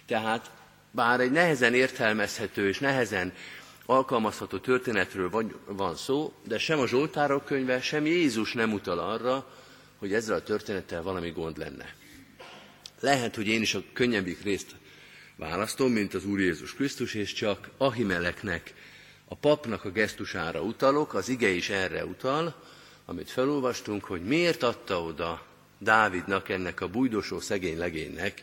Tehát 0.06 0.50
bár 0.90 1.20
egy 1.20 1.30
nehezen 1.30 1.74
értelmezhető 1.74 2.68
és 2.68 2.78
nehezen 2.78 3.32
alkalmazható 3.86 4.58
történetről 4.58 5.30
van, 5.66 5.96
szó, 5.96 6.32
de 6.44 6.58
sem 6.58 6.78
a 6.78 6.86
Zsoltárok 6.86 7.44
könyve, 7.44 7.80
sem 7.80 8.06
Jézus 8.06 8.52
nem 8.52 8.72
utal 8.72 8.98
arra, 8.98 9.46
hogy 10.00 10.12
ezzel 10.12 10.36
a 10.36 10.42
történettel 10.42 11.02
valami 11.02 11.30
gond 11.30 11.58
lenne. 11.58 11.94
Lehet, 13.00 13.34
hogy 13.34 13.46
én 13.46 13.60
is 13.60 13.74
a 13.74 13.82
könnyebbik 13.92 14.42
részt 14.42 14.74
választom, 15.36 15.92
mint 15.92 16.14
az 16.14 16.24
Úr 16.24 16.40
Jézus 16.40 16.74
Krisztus, 16.74 17.14
és 17.14 17.32
csak 17.32 17.70
Ahimeleknek, 17.76 18.74
a 19.24 19.34
papnak 19.34 19.84
a 19.84 19.90
gesztusára 19.90 20.62
utalok, 20.62 21.14
az 21.14 21.28
ige 21.28 21.48
is 21.48 21.68
erre 21.68 22.04
utal, 22.04 22.62
amit 23.04 23.30
felolvastunk, 23.30 24.04
hogy 24.04 24.24
miért 24.24 24.62
adta 24.62 25.02
oda 25.02 25.46
Dávidnak, 25.78 26.48
ennek 26.48 26.80
a 26.80 26.88
bújdosó 26.88 27.40
szegény 27.40 27.78
legénynek, 27.78 28.42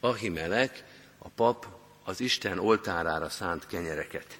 Ahimelek, 0.00 0.84
a 1.18 1.28
pap 1.28 1.66
az 2.04 2.20
Isten 2.20 2.58
oltárára 2.58 3.28
szánt 3.28 3.66
kenyereket. 3.66 4.38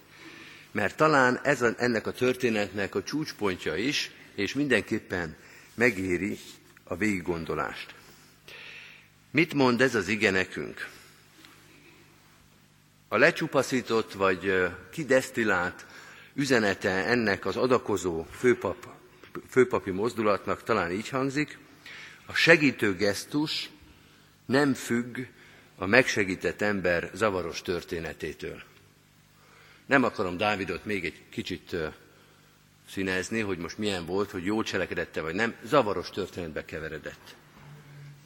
Mert 0.72 0.96
talán 0.96 1.40
ez 1.42 1.62
a, 1.62 1.74
ennek 1.76 2.06
a 2.06 2.12
történetnek 2.12 2.94
a 2.94 3.02
csúcspontja 3.02 3.76
is, 3.76 4.10
és 4.34 4.54
mindenképpen 4.54 5.36
megéri 5.78 6.38
a 6.84 6.96
végiggondolást. 6.96 7.94
Mit 9.30 9.54
mond 9.54 9.80
ez 9.80 9.94
az 9.94 10.08
ige 10.08 10.30
nekünk? 10.30 10.88
A 13.08 13.16
lecsupaszított 13.16 14.12
vagy 14.12 14.52
kidesztilált 14.90 15.86
üzenete 16.34 16.90
ennek 16.90 17.46
az 17.46 17.56
adakozó 17.56 18.26
főpap, 18.30 18.88
főpapi 19.48 19.90
mozdulatnak 19.90 20.62
talán 20.62 20.90
így 20.90 21.08
hangzik, 21.08 21.58
a 22.26 22.34
segítő 22.34 22.96
gesztus 22.96 23.70
nem 24.46 24.74
függ 24.74 25.18
a 25.76 25.86
megsegített 25.86 26.62
ember 26.62 27.10
zavaros 27.14 27.62
történetétől. 27.62 28.62
Nem 29.86 30.04
akarom 30.04 30.36
Dávidot 30.36 30.84
még 30.84 31.04
egy 31.04 31.22
kicsit 31.30 31.76
színezni, 32.88 33.40
hogy 33.40 33.58
most 33.58 33.78
milyen 33.78 34.06
volt, 34.06 34.30
hogy 34.30 34.44
jó 34.44 34.62
cselekedette 34.62 35.20
vagy 35.20 35.34
nem, 35.34 35.54
zavaros 35.64 36.10
történetbe 36.10 36.64
keveredett. 36.64 37.34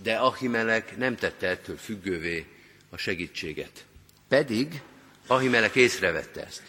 De 0.02 0.16
Ahimelek 0.16 0.96
nem 0.96 1.16
tette 1.16 1.48
ettől 1.48 1.76
függővé 1.76 2.46
a 2.90 2.96
segítséget. 2.96 3.84
Pedig 4.28 4.82
Ahimelek 5.26 5.74
észrevette 5.74 6.46
ezt. 6.46 6.62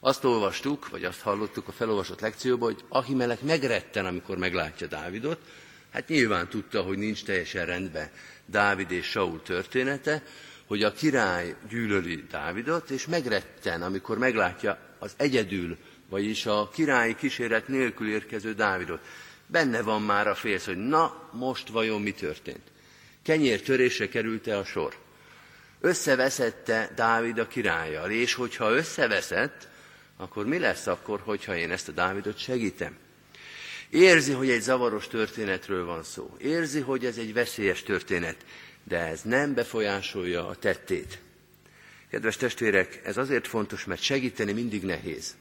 Azt 0.00 0.24
olvastuk, 0.24 0.88
vagy 0.88 1.04
azt 1.04 1.20
hallottuk 1.20 1.68
a 1.68 1.72
felolvasott 1.72 2.20
lekcióban, 2.20 2.72
hogy 2.72 2.84
Ahimelek 2.88 3.40
megretten, 3.40 4.06
amikor 4.06 4.38
meglátja 4.38 4.86
Dávidot. 4.86 5.38
Hát 5.90 6.08
nyilván 6.08 6.48
tudta, 6.48 6.82
hogy 6.82 6.98
nincs 6.98 7.24
teljesen 7.24 7.66
rendben 7.66 8.10
Dávid 8.46 8.90
és 8.90 9.06
Saul 9.06 9.42
története, 9.42 10.22
hogy 10.66 10.82
a 10.82 10.92
király 10.92 11.54
gyűlöli 11.68 12.24
Dávidot, 12.30 12.90
és 12.90 13.06
megretten, 13.06 13.82
amikor 13.82 14.18
meglátja 14.18 14.78
az 14.98 15.14
egyedül, 15.16 15.76
vagyis 16.08 16.46
a 16.46 16.70
királyi 16.72 17.14
kíséret 17.14 17.68
nélkül 17.68 18.08
érkező 18.10 18.54
Dávidot. 18.54 19.00
Benne 19.46 19.82
van 19.82 20.02
már 20.02 20.28
a 20.28 20.34
félsz, 20.34 20.64
hogy 20.64 20.76
na, 20.76 21.30
most 21.32 21.68
vajon 21.68 22.02
mi 22.02 22.12
történt? 22.12 22.62
Kenyér 23.22 23.62
törésre 23.62 24.08
került-e 24.08 24.58
a 24.58 24.64
sor? 24.64 24.96
Összeveszette 25.80 26.90
Dávid 26.94 27.38
a 27.38 27.46
királlyal, 27.46 28.10
és 28.10 28.34
hogyha 28.34 28.70
összeveszett, 28.70 29.68
akkor 30.16 30.46
mi 30.46 30.58
lesz 30.58 30.86
akkor, 30.86 31.20
hogyha 31.20 31.56
én 31.56 31.70
ezt 31.70 31.88
a 31.88 31.92
Dávidot 31.92 32.38
segítem? 32.38 32.96
Érzi, 33.90 34.32
hogy 34.32 34.50
egy 34.50 34.60
zavaros 34.60 35.08
történetről 35.08 35.84
van 35.84 36.02
szó. 36.02 36.36
Érzi, 36.38 36.80
hogy 36.80 37.04
ez 37.04 37.16
egy 37.16 37.32
veszélyes 37.32 37.82
történet, 37.82 38.36
de 38.84 38.98
ez 38.98 39.22
nem 39.22 39.54
befolyásolja 39.54 40.48
a 40.48 40.56
tettét. 40.56 41.18
Kedves 42.10 42.36
testvérek, 42.36 43.00
ez 43.04 43.16
azért 43.16 43.46
fontos, 43.46 43.84
mert 43.84 44.02
segíteni 44.02 44.52
mindig 44.52 44.82
nehéz. 44.82 45.34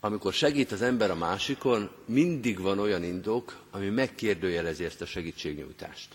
Amikor 0.00 0.32
segít 0.32 0.72
az 0.72 0.82
ember 0.82 1.10
a 1.10 1.14
másikon, 1.14 1.90
mindig 2.04 2.60
van 2.60 2.78
olyan 2.78 3.04
indok, 3.04 3.56
ami 3.70 3.88
megkérdőjelezi 3.88 4.84
ezt 4.84 5.00
a 5.00 5.06
segítségnyújtást. 5.06 6.08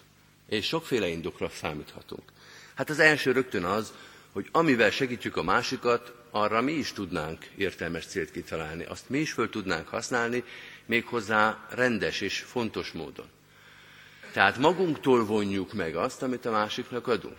És 0.50 0.66
sokféle 0.66 1.08
indokra 1.08 1.50
számíthatunk. 1.50 2.32
Hát 2.76 2.90
az 2.90 3.00
első 3.00 3.32
rögtön 3.32 3.64
az, 3.64 3.94
hogy 4.32 4.48
amivel 4.52 4.92
segítjük 4.92 5.38
a 5.38 5.44
másikat, 5.44 6.14
arra 6.32 6.62
mi 6.62 6.72
is 6.72 6.92
tudnánk 6.92 7.46
értelmes 7.56 8.06
célt 8.06 8.32
kitalálni. 8.32 8.84
Azt 8.84 9.10
mi 9.10 9.18
is 9.18 9.32
föl 9.32 9.50
tudnánk 9.50 9.88
használni, 9.88 10.44
méghozzá 10.86 11.68
rendes 11.70 12.22
és 12.22 12.40
fontos 12.40 12.92
módon. 12.92 13.28
Tehát 14.34 14.58
magunktól 14.58 15.26
vonjuk 15.26 15.74
meg 15.74 15.96
azt, 15.96 16.24
amit 16.24 16.46
a 16.46 16.52
másiknak 16.52 17.08
adunk. 17.08 17.38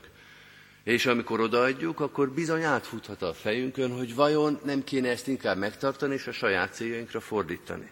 És 0.87 1.07
amikor 1.07 1.41
odaadjuk, 1.41 2.01
akkor 2.01 2.31
bizony 2.31 2.63
átfuthat 2.63 3.23
a 3.23 3.35
fejünkön, 3.35 3.97
hogy 3.97 4.15
vajon 4.15 4.61
nem 4.65 4.85
kéne 4.85 5.09
ezt 5.09 5.29
inkább 5.29 5.59
megtartani 5.59 6.15
és 6.15 6.27
a 6.27 6.33
saját 6.33 6.75
céljainkra 6.75 7.21
fordítani. 7.21 7.91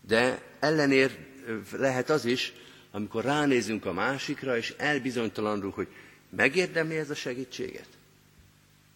De 0.00 0.42
ellenér 0.60 1.18
lehet 1.72 2.10
az 2.10 2.24
is, 2.24 2.52
amikor 2.90 3.24
ránézünk 3.24 3.84
a 3.86 3.92
másikra, 3.92 4.56
és 4.56 4.74
elbizonytalanul, 4.76 5.70
hogy 5.70 5.88
megérdemli 6.36 6.96
ez 6.96 7.10
a 7.10 7.14
segítséget. 7.14 7.88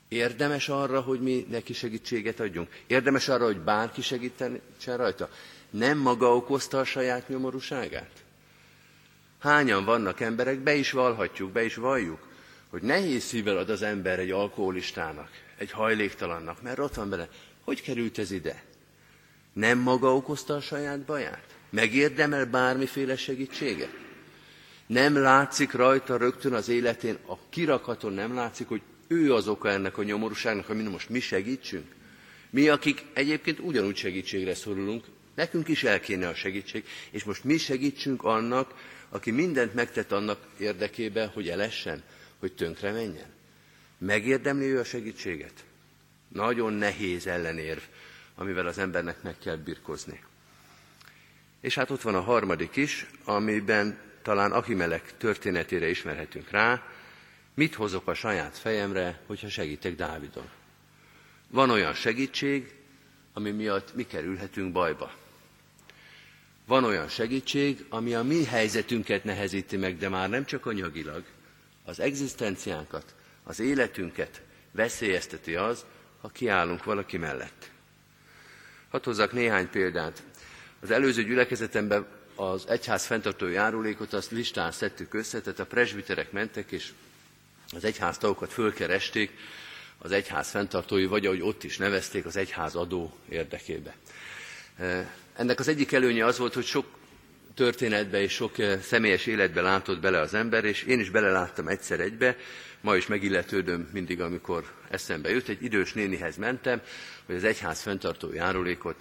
Érdemes 0.09 0.69
arra, 0.69 1.01
hogy 1.01 1.21
mi 1.21 1.47
neki 1.51 1.73
segítséget 1.73 2.40
adjunk? 2.40 2.69
Érdemes 2.87 3.29
arra, 3.29 3.45
hogy 3.45 3.61
bárki 3.61 4.03
segítsen 4.03 4.61
rajta? 4.97 5.31
Nem 5.71 5.99
maga 5.99 6.37
okozta 6.37 6.79
a 6.79 6.85
saját 6.85 7.29
nyomorúságát? 7.29 8.25
Hányan 9.38 9.85
vannak 9.85 10.21
emberek, 10.21 10.59
be 10.59 10.75
is 10.75 10.90
valhatjuk, 10.90 11.53
be 11.53 11.64
is 11.64 11.75
valljuk, 11.75 12.33
hogy 12.75 12.83
nehéz 12.83 13.25
szívvel 13.25 13.57
ad 13.57 13.71
az 13.71 13.83
ember 13.83 14.19
egy 14.19 14.31
alkoholistának, 14.31 15.29
egy 15.59 15.71
hajléktalannak, 15.71 16.63
mert 16.63 16.79
ott 16.79 16.95
van 16.95 17.11
bele. 17.11 17.29
Hogy 17.65 17.83
került 17.83 18.19
ez 18.19 18.31
ide? 18.31 18.63
Nem 19.53 19.79
maga 19.79 20.15
okozta 20.15 20.55
a 20.55 20.61
saját 20.61 21.01
baját? 21.01 21.57
Megérdemel 21.71 22.47
bármiféle 22.47 23.17
segítséget? 23.17 23.91
Nem 24.87 25.17
látszik 25.17 25.73
rajta 25.73 26.17
rögtön 26.17 26.53
az 26.53 26.69
életén, 26.69 27.19
a 27.27 27.49
kirakaton 27.49 28.13
nem 28.13 28.35
látszik, 28.35 28.69
hogy 28.69 28.83
ő 29.07 29.35
az 29.35 29.49
oka 29.49 29.71
ennek 29.71 29.99
a 29.99 30.03
nyomorúságnak, 30.03 30.67
hogy 30.67 30.77
most 30.77 31.09
mi 31.09 31.21
segítsünk? 31.21 31.87
Mi, 32.51 32.69
akik 32.69 33.05
egyébként 33.13 33.59
ugyanúgy 33.59 33.97
segítségre 33.97 34.55
szorulunk, 34.55 35.05
nekünk 35.35 35.69
is 35.69 35.85
el 35.85 36.01
kéne 36.01 36.29
a 36.29 36.35
segítség, 36.35 36.85
és 37.11 37.25
most 37.25 37.45
mi 37.45 37.57
segítsünk 37.57 38.23
annak, 38.23 38.75
aki 39.09 39.31
mindent 39.31 39.75
megtett 39.75 40.13
annak 40.13 40.39
érdekében, 40.59 41.29
hogy 41.29 41.49
elessen, 41.49 42.03
hogy 42.44 42.52
tönkre 42.52 42.92
menjen. 42.92 43.33
Megérdemli 43.98 44.64
ő 44.64 44.78
a 44.78 44.85
segítséget? 44.85 45.64
Nagyon 46.28 46.72
nehéz 46.72 47.26
ellenérv, 47.26 47.80
amivel 48.35 48.66
az 48.66 48.78
embernek 48.78 49.22
meg 49.22 49.38
kell 49.38 49.57
birkozni. 49.57 50.22
És 51.61 51.74
hát 51.74 51.90
ott 51.90 52.02
van 52.02 52.14
a 52.14 52.20
harmadik 52.20 52.76
is, 52.76 53.07
amiben 53.24 53.98
talán 54.22 54.52
Ahimelek 54.52 55.16
történetére 55.16 55.88
ismerhetünk 55.88 56.50
rá, 56.50 56.83
mit 57.54 57.74
hozok 57.74 58.09
a 58.09 58.14
saját 58.14 58.59
fejemre, 58.59 59.20
hogyha 59.26 59.48
segítek 59.48 59.94
Dávidon. 59.94 60.48
Van 61.48 61.70
olyan 61.70 61.94
segítség, 61.94 62.74
ami 63.33 63.50
miatt 63.50 63.94
mi 63.94 64.07
kerülhetünk 64.07 64.72
bajba. 64.72 65.12
Van 66.66 66.85
olyan 66.85 67.09
segítség, 67.09 67.85
ami 67.88 68.14
a 68.14 68.22
mi 68.22 68.44
helyzetünket 68.44 69.24
nehezíti 69.24 69.76
meg, 69.76 69.98
de 69.98 70.09
már 70.09 70.28
nem 70.28 70.44
csak 70.44 70.66
anyagilag, 70.66 71.24
az 71.85 72.01
egzisztenciánkat, 72.01 73.14
az 73.42 73.61
életünket 73.61 74.42
veszélyezteti 74.73 75.55
az, 75.55 75.85
ha 76.20 76.29
kiállunk 76.29 76.85
valaki 76.85 77.16
mellett. 77.16 77.70
Hadd 78.90 79.05
hozzak 79.05 79.33
néhány 79.33 79.70
példát. 79.70 80.23
Az 80.81 80.90
előző 80.90 81.25
gyülekezetemben 81.25 82.07
az 82.35 82.68
egyház 82.68 83.05
fenntartó 83.05 83.47
járulékot 83.47 84.12
azt 84.12 84.31
listán 84.31 84.73
szedtük 84.73 85.14
össze, 85.14 85.40
tehát 85.40 85.59
a 85.59 85.66
presbiterek 85.66 86.33
mentek, 86.33 86.70
és 86.70 86.92
az 87.73 87.85
egyház 87.85 88.18
tagokat 88.18 88.53
fölkeresték, 88.53 89.31
az 89.99 90.12
egyház 90.12 90.51
fenntartói, 90.51 91.07
vagy 91.07 91.27
ahogy 91.27 91.42
ott 91.42 91.64
is 91.64 91.77
nevezték, 91.77 92.25
az 92.25 92.37
egyház 92.37 92.75
adó 92.75 93.16
érdekébe. 93.29 93.97
Ennek 95.37 95.59
az 95.59 95.68
egyik 95.68 95.92
előnye 95.92 96.25
az 96.25 96.38
volt, 96.38 96.55
hogy 96.55 96.64
sok 96.64 96.87
történetbe 97.55 98.21
és 98.21 98.33
sok 98.33 98.55
személyes 98.83 99.27
életbe 99.27 99.61
látott 99.61 100.01
bele 100.01 100.21
az 100.21 100.35
ember, 100.35 100.64
és 100.64 100.83
én 100.83 101.01
is 101.01 101.11
beleláttam 101.11 101.69
egyszer 101.69 102.01
egybe, 102.01 102.37
ma 102.81 102.97
is 102.97 103.07
megilletődöm 103.07 103.88
mindig, 103.93 104.21
amikor 104.21 104.64
eszembe 104.90 105.31
jut. 105.31 105.49
Egy 105.49 105.62
idős 105.62 105.93
nénihez 105.93 106.37
mentem, 106.37 106.81
hogy 107.27 107.35
az 107.35 107.45
egyház 107.45 107.81
fenntartó 107.81 108.33
járulékot 108.33 108.97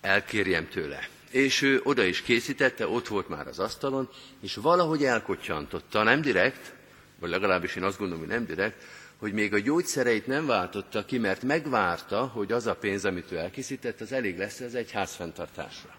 elkérjem 0.00 0.68
tőle. 0.68 1.08
És 1.30 1.62
ő 1.62 1.80
oda 1.82 2.02
is 2.02 2.22
készítette, 2.22 2.88
ott 2.88 3.08
volt 3.08 3.28
már 3.28 3.46
az 3.46 3.58
asztalon, 3.58 4.08
és 4.42 4.54
valahogy 4.54 5.04
elkocsantotta, 5.04 6.02
nem 6.02 6.20
direkt, 6.20 6.72
vagy 7.18 7.30
legalábbis 7.30 7.76
én 7.76 7.82
azt 7.82 7.98
gondolom, 7.98 8.24
hogy 8.24 8.32
nem 8.32 8.46
direkt, 8.46 8.84
hogy 9.16 9.32
még 9.32 9.54
a 9.54 9.58
gyógyszereit 9.58 10.26
nem 10.26 10.46
váltotta 10.46 11.04
ki, 11.04 11.18
mert 11.18 11.42
megvárta, 11.42 12.26
hogy 12.26 12.52
az 12.52 12.66
a 12.66 12.74
pénz, 12.74 13.04
amit 13.04 13.32
ő 13.32 13.36
elkészített, 13.36 14.00
az 14.00 14.12
elég 14.12 14.38
lesz 14.38 14.60
az 14.60 14.74
egy 14.74 14.90
házfenntartásra. 14.90 15.97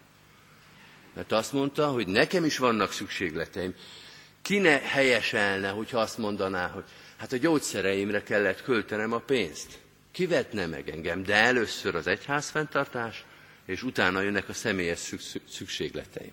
Mert 1.14 1.32
azt 1.32 1.52
mondta, 1.52 1.86
hogy 1.86 2.06
nekem 2.06 2.44
is 2.44 2.58
vannak 2.58 2.92
szükségleteim. 2.92 3.74
Ki 4.42 4.58
ne 4.58 4.78
helyeselne, 4.78 5.68
hogyha 5.68 5.98
azt 5.98 6.18
mondaná, 6.18 6.68
hogy 6.68 6.84
hát 7.16 7.32
a 7.32 7.36
gyógyszereimre 7.36 8.22
kellett 8.22 8.62
költenem 8.62 9.12
a 9.12 9.18
pénzt. 9.18 9.78
Kivetne 10.12 10.66
meg 10.66 10.88
engem, 10.88 11.22
de 11.22 11.34
először 11.34 11.94
az 11.94 12.06
egyházfenntartás, 12.06 13.24
és 13.66 13.82
utána 13.82 14.20
jönnek 14.20 14.48
a 14.48 14.52
személyes 14.52 15.14
szükségleteim. 15.48 16.32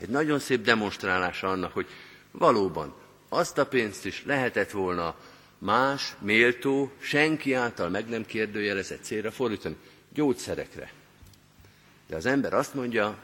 Egy 0.00 0.08
nagyon 0.08 0.38
szép 0.38 0.62
demonstrálása 0.62 1.48
annak, 1.50 1.72
hogy 1.72 1.86
valóban 2.30 2.94
azt 3.28 3.58
a 3.58 3.66
pénzt 3.66 4.06
is 4.06 4.24
lehetett 4.24 4.70
volna 4.70 5.14
más, 5.58 6.14
méltó, 6.18 6.92
senki 6.98 7.54
által 7.54 7.88
meg 7.88 8.08
nem 8.08 8.26
kérdőjelezett 8.26 9.02
célra 9.02 9.30
fordítani, 9.30 9.76
gyógyszerekre. 10.12 10.92
De 12.06 12.16
az 12.16 12.26
ember 12.26 12.54
azt 12.54 12.74
mondja, 12.74 13.18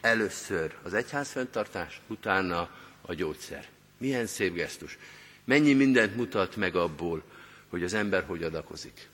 először 0.00 0.74
az 0.82 0.94
egyházfenntartás, 0.94 2.00
utána 2.06 2.70
a 3.02 3.14
gyógyszer. 3.14 3.66
Milyen 3.98 4.26
szép 4.26 4.54
gesztus. 4.54 4.98
Mennyi 5.44 5.72
mindent 5.72 6.16
mutat 6.16 6.56
meg 6.56 6.76
abból, 6.76 7.22
hogy 7.68 7.82
az 7.82 7.94
ember 7.94 8.24
hogy 8.24 8.42
adakozik. 8.42 9.08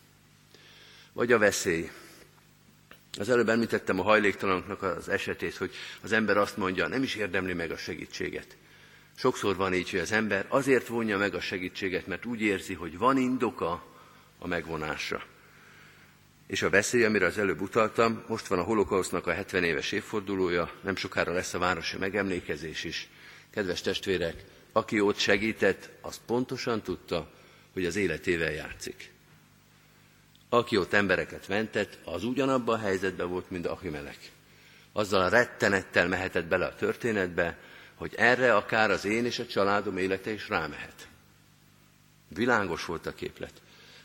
Vagy 1.12 1.32
a 1.32 1.38
veszély. 1.38 1.90
Az 3.18 3.28
előbb 3.28 3.48
említettem 3.48 4.00
a 4.00 4.02
hajléktalanoknak 4.02 4.82
az 4.82 5.08
esetét, 5.08 5.56
hogy 5.56 5.74
az 6.02 6.12
ember 6.12 6.36
azt 6.36 6.56
mondja, 6.56 6.88
nem 6.88 7.02
is 7.02 7.14
érdemli 7.14 7.52
meg 7.52 7.70
a 7.70 7.76
segítséget. 7.76 8.56
Sokszor 9.16 9.56
van 9.56 9.74
így, 9.74 9.90
hogy 9.90 10.00
az 10.00 10.12
ember 10.12 10.46
azért 10.48 10.86
vonja 10.86 11.18
meg 11.18 11.34
a 11.34 11.40
segítséget, 11.40 12.06
mert 12.06 12.24
úgy 12.24 12.40
érzi, 12.40 12.74
hogy 12.74 12.98
van 12.98 13.16
indoka 13.16 13.86
a 14.38 14.46
megvonásra. 14.46 15.24
És 16.46 16.62
a 16.62 16.70
veszély, 16.70 17.04
amire 17.04 17.26
az 17.26 17.38
előbb 17.38 17.60
utaltam, 17.60 18.24
most 18.26 18.46
van 18.46 18.58
a 18.58 18.62
holokausznak 18.62 19.26
a 19.26 19.32
70 19.32 19.64
éves 19.64 19.92
évfordulója, 19.92 20.70
nem 20.80 20.96
sokára 20.96 21.32
lesz 21.32 21.54
a 21.54 21.58
városi 21.58 21.96
megemlékezés 21.96 22.84
is. 22.84 23.08
Kedves 23.50 23.80
testvérek, 23.80 24.44
aki 24.72 25.00
ott 25.00 25.18
segített, 25.18 25.90
az 26.00 26.20
pontosan 26.26 26.82
tudta, 26.82 27.30
hogy 27.72 27.84
az 27.84 27.96
életével 27.96 28.52
játszik. 28.52 29.12
Aki 30.48 30.76
ott 30.76 30.92
embereket 30.92 31.48
mentett, 31.48 31.98
az 32.04 32.24
ugyanabban 32.24 32.74
a 32.74 32.82
helyzetben 32.82 33.28
volt, 33.28 33.50
mint 33.50 33.66
Ahimelek. 33.66 34.18
Azzal 34.92 35.20
a 35.20 35.28
rettenettel 35.28 36.08
mehetett 36.08 36.46
bele 36.46 36.66
a 36.66 36.74
történetbe, 36.74 37.58
hogy 37.94 38.14
erre 38.16 38.54
akár 38.54 38.90
az 38.90 39.04
én 39.04 39.24
és 39.24 39.38
a 39.38 39.46
családom 39.46 39.96
élete 39.96 40.30
is 40.30 40.48
rámehet. 40.48 41.08
Világos 42.28 42.84
volt 42.84 43.06
a 43.06 43.14
képlet. 43.14 43.52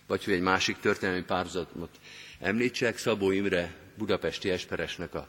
Vagy 0.08 0.24
hogy 0.24 0.34
egy 0.34 0.42
másik 0.42 0.80
történelmi 0.80 1.24
párzatot 1.24 2.00
említsek, 2.40 2.98
Szabó 2.98 3.32
Imre 3.32 3.74
budapesti 3.98 4.50
esperesnek 4.50 5.14
a 5.14 5.28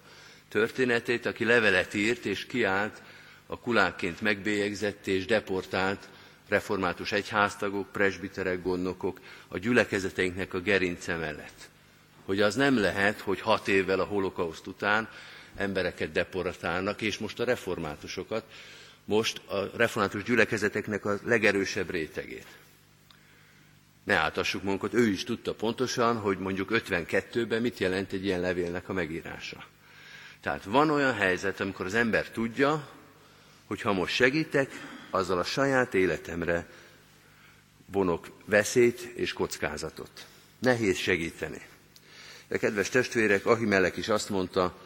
történetét, 0.49 1.27
aki 1.27 1.45
levelet 1.45 1.95
írt 1.95 2.25
és 2.25 2.47
kiállt 2.47 3.03
a 3.47 3.59
kulákként 3.59 4.21
megbélyegzett 4.21 5.07
és 5.07 5.25
deportált 5.25 6.09
református 6.49 7.13
egyháztagok, 7.13 7.93
presbiterek, 7.93 8.63
gondnokok 8.63 9.21
a 9.49 9.59
gyülekezeteinknek 9.59 10.55
a 10.55 10.61
gerince 10.61 11.17
mellett. 11.17 11.69
Hogy 12.25 12.41
az 12.41 12.55
nem 12.55 12.79
lehet, 12.79 13.21
hogy 13.21 13.41
hat 13.41 13.69
évvel 13.69 14.01
a 14.01 14.05
holokauszt 14.05 14.67
után 14.67 15.09
embereket 15.57 16.13
deportálnak, 16.13 17.03
és 17.03 17.19
most 17.19 17.41
a 17.41 17.45
reformátusokat, 17.45 18.45
most 19.05 19.41
a 19.49 19.71
református 19.77 20.23
gyülekezeteknek 20.23 21.05
a 21.05 21.19
legerősebb 21.25 21.91
rétegét. 21.91 22.47
Ne 24.11 24.17
áltassuk 24.17 24.63
magunkat, 24.63 24.95
ő 24.95 25.07
is 25.07 25.25
tudta 25.25 25.55
pontosan, 25.55 26.17
hogy 26.17 26.39
mondjuk 26.39 26.69
52-ben 26.73 27.61
mit 27.61 27.79
jelent 27.79 28.13
egy 28.13 28.25
ilyen 28.25 28.41
levélnek 28.41 28.89
a 28.89 28.93
megírása. 28.93 29.65
Tehát 30.41 30.65
van 30.65 30.91
olyan 30.91 31.15
helyzet, 31.15 31.61
amikor 31.61 31.87
az 31.87 31.95
ember 31.95 32.31
tudja, 32.31 32.89
hogy 33.67 33.81
ha 33.81 33.93
most 33.93 34.15
segítek, 34.15 34.71
azzal 35.11 35.39
a 35.39 35.45
saját 35.45 35.95
életemre 35.95 36.67
vonok 37.93 38.27
veszélyt 38.45 39.01
és 39.01 39.33
kockázatot. 39.33 40.27
Nehéz 40.59 40.97
segíteni. 40.97 41.61
De 42.49 42.59
kedves 42.59 42.89
testvérek, 42.89 43.47
Ahimelek 43.47 43.97
is 43.97 44.09
azt 44.09 44.29
mondta, 44.29 44.79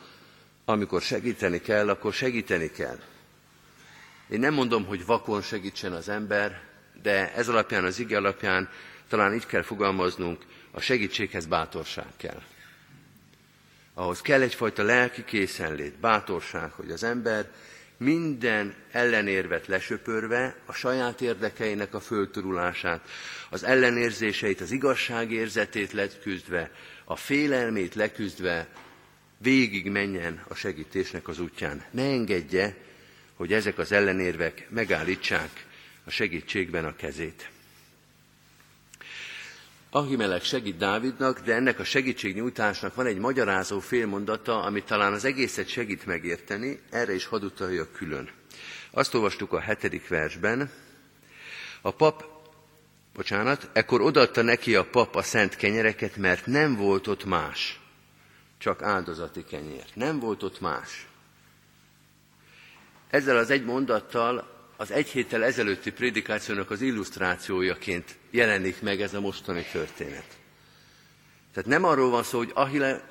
amikor 0.65 1.03
segíteni 1.03 1.61
kell, 1.61 1.89
akkor 1.89 2.13
segíteni 2.13 2.71
kell. 2.71 2.99
Én 4.29 4.41
nem 4.41 4.55
mondom, 4.55 4.85
hogy 4.85 5.07
vakon 5.07 5.43
segítsen 5.43 5.93
az 5.93 6.09
ember, 6.09 6.63
de 7.03 7.35
ez 7.35 7.49
alapján, 7.49 7.85
az 7.85 7.99
ige 7.99 8.17
alapján 8.17 8.69
talán 9.09 9.35
így 9.35 9.47
kell 9.47 9.63
fogalmaznunk, 9.63 10.45
a 10.71 10.81
segítséghez 10.81 11.47
bátorság 11.47 12.07
kell. 12.17 12.43
Ahhoz 13.95 14.21
kell 14.21 14.43
egyfajta 14.43 14.83
lelki 14.83 15.25
készenlét, 15.25 15.99
bátorság, 15.99 16.71
hogy 16.71 16.91
az 16.91 17.03
ember 17.03 17.51
minden 17.97 18.75
ellenérvet 18.91 19.67
lesöpörve, 19.67 20.57
a 20.67 20.73
saját 20.73 21.21
érdekeinek 21.21 21.95
a 21.95 22.01
fölturulását, 22.01 23.09
az 23.51 23.65
ellenérzéseit, 23.65 24.61
az 24.61 24.71
igazságérzetét 24.71 25.93
leküzdve, 25.93 26.71
a 27.05 27.17
félelmét 27.17 27.95
leküzdve, 27.95 28.69
végig 29.39 29.91
menjen 29.91 30.45
a 30.49 30.55
segítésnek 30.55 31.29
az 31.29 31.39
útján. 31.39 31.85
Ne 31.91 32.03
engedje, 32.03 32.77
hogy 33.35 33.53
ezek 33.53 33.79
az 33.79 33.93
ellenérvek 33.93 34.67
megállítsák 34.71 35.67
a 36.05 36.11
segítségben 36.11 36.85
a 36.85 36.97
kezét. 36.97 37.49
Ahimelek 39.97 40.45
segít 40.45 40.77
Dávidnak, 40.77 41.41
de 41.41 41.55
ennek 41.55 41.79
a 41.79 41.85
segítségnyújtásnak 41.85 42.95
van 42.95 43.07
egy 43.07 43.19
magyarázó 43.19 43.81
félmondata, 43.81 44.63
ami 44.63 44.83
talán 44.83 45.13
az 45.13 45.25
egészet 45.25 45.69
segít 45.69 46.07
megérteni, 46.07 46.81
erre 46.91 47.15
is 47.15 47.27
hadd 47.27 47.43
utaljak 47.43 47.93
külön. 47.93 48.31
Azt 48.91 49.15
olvastuk 49.15 49.53
a 49.53 49.61
hetedik 49.61 50.09
versben, 50.09 50.71
a 51.81 51.91
pap, 51.91 52.25
bocsánat, 53.13 53.71
ekkor 53.73 54.01
odaadta 54.01 54.43
neki 54.43 54.75
a 54.75 54.85
pap 54.85 55.15
a 55.15 55.23
szent 55.23 55.57
kenyereket, 55.57 56.17
mert 56.17 56.47
nem 56.47 56.77
volt 56.77 57.07
ott 57.07 57.25
más, 57.25 57.81
csak 58.59 58.83
áldozati 58.83 59.45
kenyér. 59.45 59.85
Nem 59.95 60.19
volt 60.19 60.43
ott 60.43 60.61
más. 60.61 61.07
Ezzel 63.11 63.37
az 63.37 63.51
egy 63.51 63.65
mondattal 63.65 64.54
az 64.77 64.91
egy 64.91 65.09
héttel 65.09 65.45
ezelőtti 65.45 65.93
prédikációnak 65.93 66.71
az 66.71 66.81
illusztrációjaként 66.81 68.17
jelenik 68.31 68.83
meg 68.83 69.01
ez 69.01 69.15
a 69.15 69.21
mostani 69.21 69.65
történet. 69.73 70.27
Tehát 71.53 71.69
nem 71.69 71.85
arról 71.85 72.11
van 72.11 72.23
szó, 72.23 72.39
hogy 72.39 72.51
Ahile, 72.55 73.09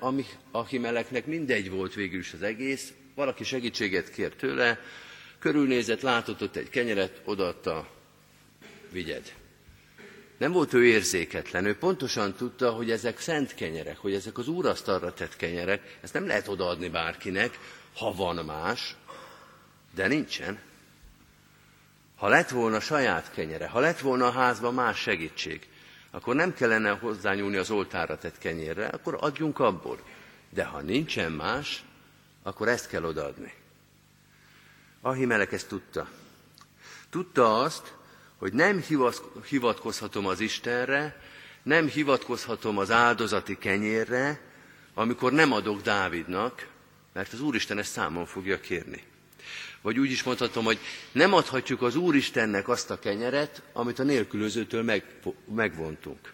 Ahimeleknek 0.52 1.26
mindegy 1.26 1.70
volt 1.70 1.94
végül 1.94 2.20
is 2.20 2.34
az 2.34 2.42
egész, 2.42 2.94
valaki 3.16 3.44
segítséget 3.44 4.12
kért 4.12 4.38
tőle, 4.38 4.80
körülnézett, 5.40 6.02
látott 6.02 6.42
ott 6.42 6.56
egy 6.56 6.70
kenyeret, 6.70 7.22
odaadta, 7.26 7.88
vigyed. 8.92 9.34
Nem 10.38 10.52
volt 10.52 10.74
ő 10.74 10.86
érzéketlen, 10.86 11.66
ő 11.66 11.76
pontosan 11.76 12.34
tudta, 12.34 12.72
hogy 12.72 12.92
ezek 12.92 13.20
szent 13.20 13.56
kenyerek, 13.56 13.98
hogy 13.98 14.14
ezek 14.14 14.38
az 14.38 14.48
úrasztalra 14.48 15.14
tett 15.14 15.36
kenyerek, 15.36 15.98
ezt 16.02 16.14
nem 16.14 16.28
lehet 16.28 16.48
odaadni 16.48 16.90
bárkinek, 16.90 17.60
ha 17.96 18.14
van 18.14 18.46
más, 18.46 18.96
de 19.96 20.08
nincsen. 20.08 20.60
Ha 22.24 22.30
lett 22.30 22.50
volna 22.50 22.80
saját 22.80 23.32
kenyere, 23.32 23.68
ha 23.68 23.80
lett 23.80 24.00
volna 24.00 24.26
a 24.28 24.32
házban 24.32 24.74
más 24.74 25.00
segítség, 25.00 25.68
akkor 26.12 26.36
nem 26.36 26.54
kellene 26.54 26.90
hozzányúlni 26.90 27.58
az 27.58 27.72
oltára 27.72 28.18
tett 28.18 28.38
kenyérre, 28.38 28.88
akkor 28.88 29.18
adjunk 29.20 29.60
abból. 29.60 30.00
De 30.50 30.64
ha 30.64 30.82
nincsen 30.82 31.32
más, 31.32 31.84
akkor 32.44 32.68
ezt 32.68 32.88
kell 32.88 33.04
odaadni. 33.04 33.54
Ahimelek 35.02 35.52
ezt 35.52 35.68
tudta. 35.68 36.08
Tudta 37.10 37.60
azt, 37.60 37.94
hogy 38.38 38.54
nem 38.54 38.84
hivatkozhatom 39.50 40.28
az 40.28 40.40
Istenre, 40.40 41.22
nem 41.64 41.88
hivatkozhatom 41.88 42.78
az 42.78 42.92
áldozati 42.92 43.58
kenyérre, 43.58 44.42
amikor 44.94 45.32
nem 45.32 45.52
adok 45.52 45.82
Dávidnak, 45.82 46.68
mert 47.14 47.34
az 47.34 47.42
Úristen 47.42 47.78
ezt 47.78 47.92
számon 47.92 48.26
fogja 48.26 48.60
kérni. 48.60 49.04
Vagy 49.84 50.00
úgy 50.00 50.12
is 50.12 50.24
mondhatom, 50.24 50.64
hogy 50.64 50.80
nem 51.12 51.34
adhatjuk 51.34 51.82
az 51.82 51.96
Úristennek 51.96 52.68
azt 52.68 52.90
a 52.90 53.00
kenyeret, 53.00 53.62
amit 53.74 54.00
a 54.00 54.04
nélkülözőtől 54.04 54.84
meg, 54.84 55.04
megvontunk. 55.56 56.34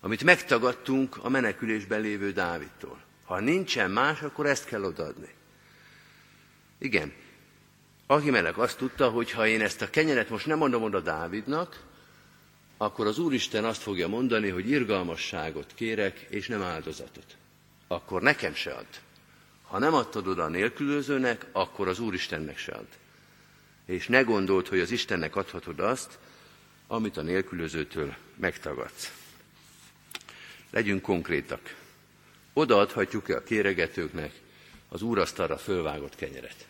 Amit 0.00 0.24
megtagadtunk 0.24 1.16
a 1.24 1.28
menekülésben 1.28 2.00
lévő 2.00 2.32
Dávidtól. 2.32 3.00
Ha 3.24 3.40
nincsen 3.40 3.90
más, 3.90 4.20
akkor 4.20 4.46
ezt 4.46 4.64
kell 4.64 4.82
odaadni. 4.82 5.28
Igen, 6.78 7.12
Ahimelek 8.06 8.58
azt 8.58 8.76
tudta, 8.76 9.08
hogy 9.08 9.30
ha 9.30 9.46
én 9.46 9.60
ezt 9.60 9.82
a 9.82 9.90
kenyeret 9.90 10.28
most 10.28 10.46
nem 10.46 10.58
mondom 10.58 10.82
oda 10.82 11.00
Dávidnak, 11.00 11.82
akkor 12.76 13.06
az 13.06 13.18
Úristen 13.18 13.64
azt 13.64 13.82
fogja 13.82 14.08
mondani, 14.08 14.48
hogy 14.48 14.70
irgalmasságot 14.70 15.72
kérek, 15.74 16.26
és 16.28 16.48
nem 16.48 16.62
áldozatot. 16.62 17.36
Akkor 17.88 18.22
nekem 18.22 18.54
se 18.54 18.72
ad. 18.72 18.86
Ha 19.66 19.78
nem 19.78 19.94
adtad 19.94 20.26
oda 20.26 20.44
a 20.44 20.48
nélkülözőnek, 20.48 21.46
akkor 21.52 21.88
az 21.88 21.98
Úristennek 21.98 22.58
se 22.58 22.72
ad. 22.72 22.86
És 23.84 24.06
ne 24.06 24.22
gondold, 24.22 24.68
hogy 24.68 24.80
az 24.80 24.90
Istennek 24.90 25.36
adhatod 25.36 25.80
azt, 25.80 26.18
amit 26.86 27.16
a 27.16 27.22
nélkülözőtől 27.22 28.14
megtagadsz. 28.36 29.12
Legyünk 30.70 31.02
konkrétak. 31.02 31.74
Odaadhatjuk-e 32.52 33.36
a 33.36 33.42
kéregetőknek 33.42 34.32
az 34.88 35.02
úrasztalra 35.02 35.58
fölvágott 35.58 36.14
kenyeret? 36.14 36.66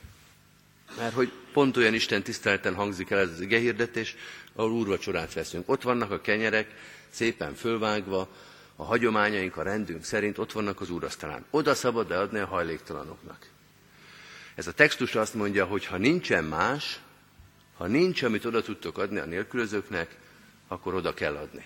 Mert 0.96 1.14
hogy 1.14 1.32
pont 1.52 1.76
olyan 1.76 1.94
Isten 1.94 2.22
tisztelten 2.22 2.74
hangzik 2.74 3.10
el 3.10 3.18
ez 3.18 3.30
az 3.30 3.40
igehirdetés, 3.40 4.16
ahol 4.54 4.72
úrvacsorát 4.72 5.32
veszünk. 5.32 5.68
Ott 5.68 5.82
vannak 5.82 6.10
a 6.10 6.20
kenyerek, 6.20 6.70
szépen 7.10 7.54
fölvágva, 7.54 8.28
a 8.76 8.84
hagyományaink, 8.84 9.56
a 9.56 9.62
rendünk 9.62 10.04
szerint 10.04 10.38
ott 10.38 10.52
vannak 10.52 10.80
az 10.80 10.90
úrasztalán. 10.90 11.44
Oda 11.50 11.74
szabad 11.74 12.10
adni 12.10 12.38
a 12.38 12.46
hajléktalanoknak. 12.46 13.46
Ez 14.54 14.66
a 14.66 14.72
textus 14.72 15.14
azt 15.14 15.34
mondja, 15.34 15.64
hogy 15.64 15.86
ha 15.86 15.96
nincsen 15.96 16.44
más, 16.44 17.00
ha 17.76 17.86
nincs, 17.86 18.22
amit 18.22 18.44
oda 18.44 18.62
tudtok 18.62 18.98
adni 18.98 19.18
a 19.18 19.24
nélkülözőknek, 19.24 20.16
akkor 20.68 20.94
oda 20.94 21.14
kell 21.14 21.36
adni. 21.36 21.64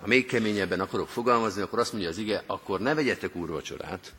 Ha 0.00 0.06
még 0.06 0.26
keményebben 0.26 0.80
akarok 0.80 1.08
fogalmazni, 1.08 1.62
akkor 1.62 1.78
azt 1.78 1.92
mondja 1.92 2.10
az 2.10 2.18
ige, 2.18 2.42
akkor 2.46 2.80
ne 2.80 2.94
vegyetek 2.94 3.36
úrvacsorát. 3.36 4.12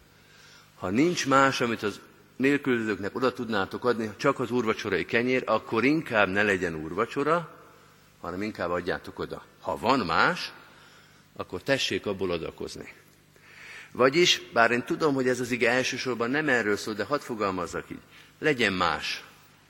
Ha 0.75 0.89
nincs 0.89 1.27
más, 1.27 1.61
amit 1.61 1.83
az 1.83 1.99
nélkülözőknek 2.35 3.15
oda 3.15 3.33
tudnátok 3.33 3.85
adni, 3.85 4.11
csak 4.17 4.39
az 4.39 4.51
úrvacsorai 4.51 5.05
kenyér, 5.05 5.43
akkor 5.45 5.83
inkább 5.83 6.27
ne 6.27 6.43
legyen 6.43 6.75
úrvacsora, 6.75 7.49
hanem 8.21 8.41
inkább 8.41 8.69
adjátok 8.69 9.19
oda. 9.19 9.43
Ha 9.61 9.77
van 9.77 9.99
más, 9.99 10.53
akkor 11.35 11.61
tessék 11.61 12.05
abból 12.05 12.31
adakozni. 12.31 12.93
Vagyis, 13.91 14.41
bár 14.53 14.71
én 14.71 14.83
tudom, 14.83 15.13
hogy 15.13 15.27
ez 15.27 15.39
az 15.39 15.51
ige 15.51 15.69
elsősorban 15.69 16.29
nem 16.29 16.49
erről 16.49 16.77
szól, 16.77 16.93
de 16.93 17.03
hadd 17.03 17.19
fogalmazzak 17.19 17.89
így. 17.91 18.01
Legyen 18.39 18.73
más. 18.73 19.23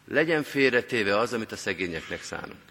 Legyen 0.08 0.44
félretéve 0.44 1.18
az, 1.18 1.34
amit 1.34 1.52
a 1.52 1.56
szegényeknek 1.56 2.24
szánunk. 2.24 2.62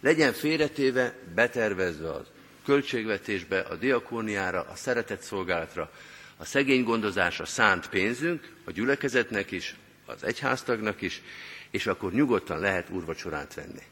Legyen 0.00 0.32
félretéve, 0.32 1.14
betervezve 1.34 2.10
az 2.10 2.26
költségvetésbe, 2.64 3.60
a 3.60 3.74
diakóniára, 3.74 4.60
a 4.60 4.74
szeretett 4.74 5.20
szolgálatra, 5.22 5.90
a 6.36 6.44
szegény 6.44 6.84
gondozásra 6.84 7.44
szánt 7.44 7.88
pénzünk, 7.88 8.52
a 8.64 8.70
gyülekezetnek 8.70 9.50
is, 9.50 9.74
az 10.06 10.24
egyháztagnak 10.24 11.00
is, 11.00 11.22
és 11.70 11.86
akkor 11.86 12.12
nyugodtan 12.12 12.58
lehet 12.58 12.90
úrvacsorát 12.90 13.54
venni. 13.54 13.82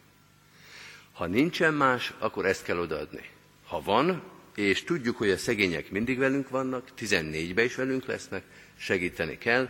Ha 1.13 1.27
nincsen 1.27 1.75
más, 1.75 2.13
akkor 2.19 2.47
ezt 2.47 2.63
kell 2.63 2.79
odaadni. 2.79 3.34
Ha 3.75 3.81
van, 3.83 4.23
és 4.55 4.85
tudjuk, 4.85 5.17
hogy 5.17 5.31
a 5.31 5.37
szegények 5.37 5.91
mindig 5.91 6.19
velünk 6.19 6.49
vannak, 6.49 6.89
14-be 6.99 7.65
is 7.65 7.75
velünk 7.75 8.07
lesznek, 8.07 8.43
segíteni 8.77 9.39
kell, 9.39 9.69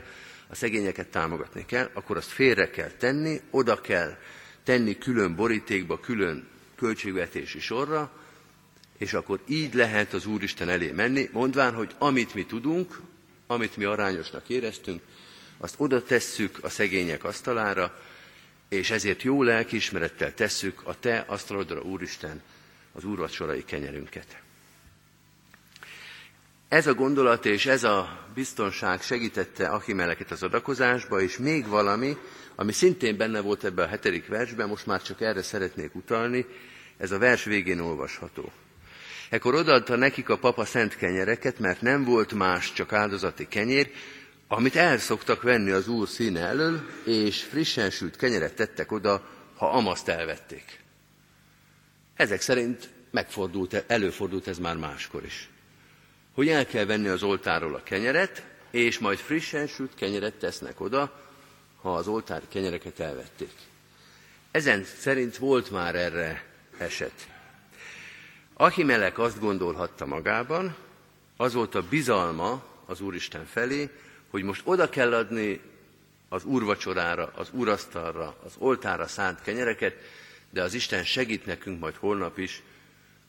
a 0.48 0.54
szegényeket 0.54 1.08
támogatni 1.08 1.64
kell, 1.66 1.90
akkor 1.94 2.16
azt 2.16 2.28
félre 2.28 2.70
kell 2.70 2.90
tenni, 2.90 3.40
oda 3.50 3.80
kell 3.80 4.16
tenni 4.64 4.98
külön 4.98 5.34
borítékba, 5.34 6.00
külön 6.00 6.48
költségvetési 6.76 7.60
sorra, 7.60 8.12
és 8.98 9.12
akkor 9.12 9.40
így 9.46 9.74
lehet 9.74 10.12
az 10.12 10.26
Úristen 10.26 10.68
elé 10.68 10.90
menni, 10.90 11.28
mondván, 11.32 11.74
hogy 11.74 11.94
amit 11.98 12.34
mi 12.34 12.44
tudunk, 12.46 13.00
amit 13.46 13.76
mi 13.76 13.84
arányosnak 13.84 14.48
éreztünk, 14.48 15.00
azt 15.58 15.74
oda 15.78 16.02
tesszük 16.02 16.58
a 16.62 16.68
szegények 16.68 17.24
asztalára, 17.24 17.98
és 18.68 18.90
ezért 18.90 19.22
jó 19.22 19.42
lelkiismerettel 19.42 20.34
tesszük 20.34 20.80
a 20.86 20.98
te 20.98 21.24
asztalodra, 21.28 21.80
Úristen, 21.80 22.42
az 22.94 23.04
úrvacsorai 23.04 23.64
kenyerünket. 23.64 24.42
Ez 26.68 26.86
a 26.86 26.94
gondolat 26.94 27.46
és 27.46 27.66
ez 27.66 27.84
a 27.84 28.26
biztonság 28.34 29.02
segítette 29.02 29.68
Achimeleket 29.68 30.30
az 30.30 30.42
adakozásba, 30.42 31.20
és 31.20 31.38
még 31.38 31.66
valami, 31.66 32.16
ami 32.54 32.72
szintén 32.72 33.16
benne 33.16 33.40
volt 33.40 33.64
ebbe 33.64 33.82
a 33.82 33.86
hetedik 33.86 34.26
versben, 34.26 34.68
most 34.68 34.86
már 34.86 35.02
csak 35.02 35.20
erre 35.20 35.42
szeretnék 35.42 35.94
utalni, 35.94 36.46
ez 36.96 37.10
a 37.10 37.18
vers 37.18 37.44
végén 37.44 37.80
olvasható. 37.80 38.52
Ekkor 39.30 39.54
odaadta 39.54 39.96
nekik 39.96 40.28
a 40.28 40.38
papa 40.38 40.64
szent 40.64 40.96
kenyereket, 40.96 41.58
mert 41.58 41.80
nem 41.80 42.04
volt 42.04 42.32
más, 42.32 42.72
csak 42.72 42.92
áldozati 42.92 43.48
kenyér, 43.48 43.90
amit 44.48 44.76
el 44.76 44.98
szoktak 44.98 45.42
venni 45.42 45.70
az 45.70 45.88
úr 45.88 46.08
színe 46.08 46.40
elől, 46.40 46.80
és 47.04 47.42
frissen 47.42 47.90
sült 47.90 48.16
kenyeret 48.16 48.54
tettek 48.54 48.92
oda, 48.92 49.28
ha 49.56 49.70
amaszt 49.70 50.08
elvették. 50.08 50.83
Ezek 52.16 52.40
szerint 52.40 52.88
megfordult, 53.10 53.84
előfordult 53.86 54.48
ez 54.48 54.58
már 54.58 54.76
máskor 54.76 55.24
is. 55.24 55.48
Hogy 56.34 56.48
el 56.48 56.66
kell 56.66 56.84
venni 56.84 57.08
az 57.08 57.22
oltáról 57.22 57.74
a 57.74 57.82
kenyeret, 57.82 58.42
és 58.70 58.98
majd 58.98 59.18
frissen 59.18 59.66
sült 59.66 59.94
kenyeret 59.94 60.34
tesznek 60.34 60.80
oda, 60.80 61.22
ha 61.80 61.94
az 61.94 62.06
oltári 62.08 62.44
kenyereket 62.48 63.00
elvették. 63.00 63.52
Ezen 64.50 64.84
szerint 64.84 65.36
volt 65.36 65.70
már 65.70 65.94
erre 65.94 66.44
eset. 66.78 67.28
Ahimelek 68.54 69.18
azt 69.18 69.40
gondolhatta 69.40 70.06
magában, 70.06 70.76
az 71.36 71.52
volt 71.52 71.74
a 71.74 71.82
bizalma 71.88 72.64
az 72.86 73.00
Úristen 73.00 73.46
felé, 73.46 73.90
hogy 74.30 74.42
most 74.42 74.62
oda 74.64 74.88
kell 74.88 75.14
adni 75.14 75.60
az 76.28 76.44
úrvacsorára, 76.44 77.32
az 77.36 77.48
úrasztalra, 77.50 78.36
az 78.44 78.52
oltára 78.58 79.06
szánt 79.06 79.42
kenyereket, 79.42 79.94
de 80.54 80.62
az 80.62 80.74
Isten 80.74 81.04
segít 81.04 81.46
nekünk 81.46 81.80
majd 81.80 81.94
holnap 81.94 82.38
is, 82.38 82.62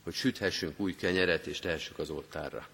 hogy 0.03 0.13
süthessünk 0.13 0.79
új 0.79 0.95
kenyeret 0.95 1.47
és 1.47 1.59
tehessük 1.59 1.99
az 1.99 2.09
oltárra. 2.09 2.67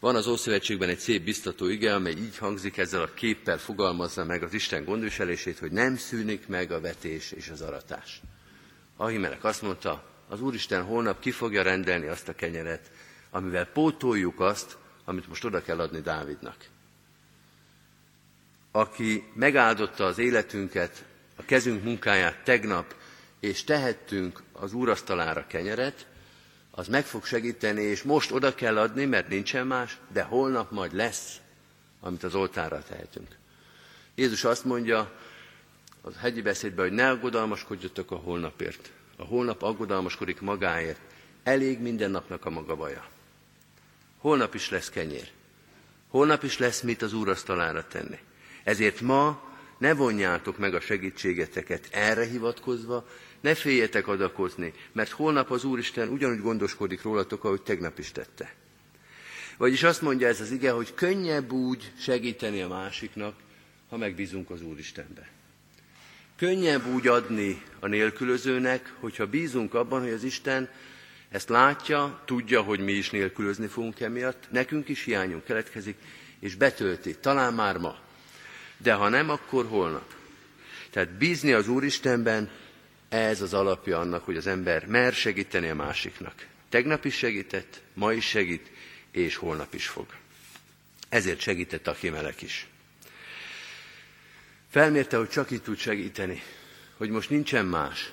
Van 0.00 0.16
az 0.16 0.26
Ószövetségben 0.26 0.88
egy 0.88 0.98
szép 0.98 1.24
biztató 1.24 1.66
ige, 1.66 1.94
amely 1.94 2.12
így 2.12 2.38
hangzik, 2.38 2.76
ezzel 2.76 3.02
a 3.02 3.14
képpel 3.14 3.58
fogalmazza 3.58 4.24
meg 4.24 4.42
az 4.42 4.54
Isten 4.54 4.84
gondviselését, 4.84 5.58
hogy 5.58 5.72
nem 5.72 5.96
szűnik 5.96 6.46
meg 6.46 6.72
a 6.72 6.80
vetés 6.80 7.32
és 7.32 7.48
az 7.48 7.60
aratás. 7.60 8.20
Ahimelek 8.96 9.44
azt 9.44 9.62
mondta, 9.62 10.04
az 10.28 10.40
Úristen 10.40 10.82
holnap 10.82 11.20
ki 11.20 11.30
fogja 11.30 11.62
rendelni 11.62 12.06
azt 12.06 12.28
a 12.28 12.34
kenyeret, 12.34 12.90
amivel 13.30 13.66
pótoljuk 13.66 14.40
azt, 14.40 14.76
amit 15.04 15.28
most 15.28 15.44
oda 15.44 15.62
kell 15.62 15.80
adni 15.80 16.00
Dávidnak. 16.00 16.56
Aki 18.70 19.24
megáldotta 19.34 20.04
az 20.04 20.18
életünket, 20.18 21.04
a 21.36 21.44
kezünk 21.44 21.84
munkáját 21.84 22.44
tegnap, 22.44 22.94
és 23.40 23.64
tehettünk 23.64 24.42
az 24.52 24.72
úrasztalára 24.72 25.46
kenyeret, 25.46 26.06
az 26.70 26.88
meg 26.88 27.04
fog 27.04 27.24
segíteni, 27.24 27.82
és 27.82 28.02
most 28.02 28.32
oda 28.32 28.54
kell 28.54 28.78
adni, 28.78 29.04
mert 29.04 29.28
nincsen 29.28 29.66
más, 29.66 29.98
de 30.12 30.22
holnap 30.22 30.70
majd 30.70 30.94
lesz, 30.94 31.36
amit 32.00 32.24
az 32.24 32.34
oltára 32.34 32.82
tehetünk. 32.82 33.36
Jézus 34.14 34.44
azt 34.44 34.64
mondja 34.64 35.12
az 36.02 36.16
hegyi 36.16 36.42
beszédben, 36.42 36.84
hogy 36.84 36.94
ne 36.94 37.08
aggodalmaskodjatok 37.08 38.10
a 38.10 38.16
holnapért. 38.16 38.90
A 39.16 39.24
holnap 39.24 39.62
aggodalmaskodik 39.62 40.40
magáért. 40.40 41.00
Elég 41.42 41.80
minden 41.80 42.10
napnak 42.10 42.44
a 42.44 42.50
maga 42.50 42.76
baja. 42.76 43.06
Holnap 44.18 44.54
is 44.54 44.70
lesz 44.70 44.90
kenyér. 44.90 45.30
Holnap 46.08 46.42
is 46.42 46.58
lesz 46.58 46.80
mit 46.80 47.02
az 47.02 47.12
úrasztalára 47.12 47.86
tenni. 47.86 48.18
Ezért 48.64 49.00
ma 49.00 49.42
ne 49.78 49.94
vonjátok 49.94 50.58
meg 50.58 50.74
a 50.74 50.80
segítségeteket 50.80 51.88
erre 51.90 52.24
hivatkozva, 52.24 53.06
ne 53.40 53.54
féljetek 53.54 54.06
adakozni, 54.06 54.72
mert 54.92 55.10
holnap 55.10 55.50
az 55.50 55.64
Úristen 55.64 56.08
ugyanúgy 56.08 56.40
gondoskodik 56.40 57.02
rólatok, 57.02 57.44
ahogy 57.44 57.62
tegnap 57.62 57.98
is 57.98 58.12
tette. 58.12 58.54
Vagyis 59.56 59.82
azt 59.82 60.02
mondja 60.02 60.28
ez 60.28 60.40
az 60.40 60.50
ige, 60.50 60.70
hogy 60.70 60.94
könnyebb 60.94 61.52
úgy 61.52 61.92
segíteni 61.98 62.60
a 62.60 62.68
másiknak, 62.68 63.34
ha 63.88 63.96
megbízunk 63.96 64.50
az 64.50 64.62
Úristenbe. 64.62 65.28
Könnyebb 66.36 66.86
úgy 66.86 67.06
adni 67.06 67.62
a 67.80 67.86
nélkülözőnek, 67.86 68.94
hogyha 69.00 69.26
bízunk 69.26 69.74
abban, 69.74 70.00
hogy 70.00 70.12
az 70.12 70.24
Isten 70.24 70.68
ezt 71.30 71.48
látja, 71.48 72.22
tudja, 72.24 72.62
hogy 72.62 72.80
mi 72.80 72.92
is 72.92 73.10
nélkülözni 73.10 73.66
fogunk 73.66 74.00
emiatt, 74.00 74.46
nekünk 74.50 74.88
is 74.88 75.04
hiányunk 75.04 75.44
keletkezik, 75.44 75.96
és 76.38 76.54
betölti, 76.54 77.16
talán 77.16 77.54
már 77.54 77.76
ma, 77.76 77.98
de 78.76 78.92
ha 78.92 79.08
nem, 79.08 79.30
akkor 79.30 79.66
holnap. 79.66 80.14
Tehát 80.90 81.10
bízni 81.12 81.52
az 81.52 81.68
Úristenben, 81.68 82.50
ez 83.08 83.42
az 83.42 83.54
alapja 83.54 83.98
annak, 83.98 84.24
hogy 84.24 84.36
az 84.36 84.46
ember 84.46 84.86
mer 84.86 85.12
segíteni 85.12 85.68
a 85.68 85.74
másiknak. 85.74 86.46
Tegnap 86.68 87.04
is 87.04 87.16
segített, 87.16 87.82
ma 87.94 88.12
is 88.12 88.24
segít, 88.28 88.70
és 89.10 89.36
holnap 89.36 89.74
is 89.74 89.86
fog. 89.88 90.06
Ezért 91.08 91.40
segített 91.40 91.86
a 91.86 91.90
Achimelek 91.90 92.42
is. 92.42 92.66
Felmérte, 94.70 95.16
hogy 95.16 95.28
csak 95.28 95.50
itt 95.50 95.62
tud 95.62 95.78
segíteni, 95.78 96.42
hogy 96.96 97.10
most 97.10 97.30
nincsen 97.30 97.66
más. 97.66 98.12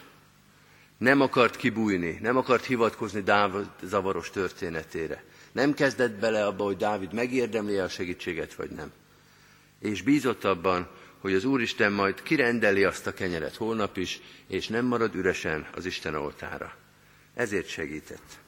Nem 0.97 1.21
akart 1.21 1.55
kibújni, 1.55 2.17
nem 2.21 2.37
akart 2.37 2.65
hivatkozni 2.65 3.21
Dávid 3.21 3.67
zavaros 3.83 4.29
történetére. 4.29 5.23
Nem 5.51 5.73
kezdett 5.73 6.19
bele 6.19 6.45
abba, 6.45 6.63
hogy 6.63 6.77
Dávid 6.77 7.13
megérdemli 7.13 7.77
a 7.77 7.89
segítséget, 7.89 8.53
vagy 8.53 8.69
nem. 8.69 8.91
És 9.79 10.01
bízott 10.01 10.43
abban, 10.43 10.89
hogy 11.25 11.33
az 11.33 11.45
Úristen 11.45 11.91
majd 11.91 12.23
kirendeli 12.23 12.83
azt 12.83 13.07
a 13.07 13.13
kenyeret 13.13 13.55
holnap 13.55 13.97
is, 13.97 14.19
és 14.47 14.67
nem 14.67 14.85
marad 14.85 15.15
üresen 15.15 15.67
az 15.75 15.85
Isten 15.85 16.15
oltára. 16.15 16.75
Ezért 17.33 17.67
segített. 17.67 18.39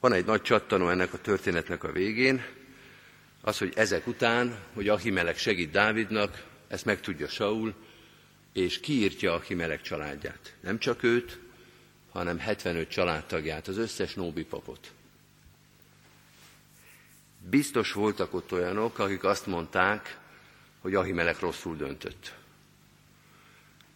Van 0.00 0.12
egy 0.12 0.24
nagy 0.24 0.42
csattanó 0.42 0.88
ennek 0.88 1.12
a 1.12 1.18
történetnek 1.18 1.84
a 1.84 1.92
végén, 1.92 2.44
az, 3.40 3.58
hogy 3.58 3.72
ezek 3.76 4.06
után, 4.06 4.58
hogy 4.74 4.88
Ahimelek 4.88 5.38
segít 5.38 5.70
Dávidnak, 5.70 6.44
ezt 6.68 6.84
megtudja 6.84 7.28
Saul, 7.28 7.74
és 8.52 8.80
kiírtja 8.80 9.32
Ahimelek 9.32 9.82
családját. 9.82 10.54
Nem 10.60 10.78
csak 10.78 11.02
őt, 11.02 11.38
hanem 12.10 12.38
75 12.38 12.88
családtagját, 12.88 13.68
az 13.68 13.78
összes 13.78 14.14
Nóbi 14.14 14.44
papot. 14.44 14.92
Biztos 17.50 17.92
voltak 17.92 18.34
ott 18.34 18.52
olyanok, 18.52 18.98
akik 18.98 19.24
azt 19.24 19.46
mondták, 19.46 20.22
hogy 20.84 20.94
Ahimelek 20.94 21.40
rosszul 21.40 21.76
döntött. 21.76 22.34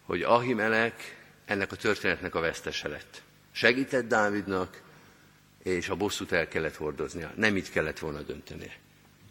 Hogy 0.05 0.21
Ahimelek 0.21 1.17
ennek 1.45 1.71
a 1.71 1.75
történetnek 1.75 2.35
a 2.35 2.39
vesztese 2.39 2.87
lett. 2.87 3.21
Segített 3.51 4.07
Dávidnak, 4.07 4.81
és 5.63 5.89
a 5.89 5.95
bosszút 5.95 6.31
el 6.31 6.47
kellett 6.47 6.75
hordoznia. 6.75 7.31
Nem 7.35 7.57
így 7.57 7.71
kellett 7.71 7.99
volna 7.99 8.21
döntenie. 8.21 8.77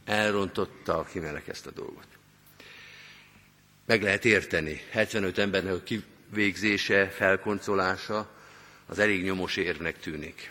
Elrontotta 0.05 0.99
Ahimelek 0.99 1.49
ezt 1.49 1.67
a 1.67 1.71
dolgot. 1.71 2.07
Meg 3.87 4.03
lehet 4.03 4.25
érteni. 4.25 4.81
75 4.91 5.39
embernek 5.39 5.73
a 5.73 5.83
kivégzése, 5.83 7.09
felkoncolása 7.09 8.31
az 8.87 8.99
elég 8.99 9.23
nyomos 9.23 9.57
érnek 9.57 10.01
tűnik. 10.01 10.51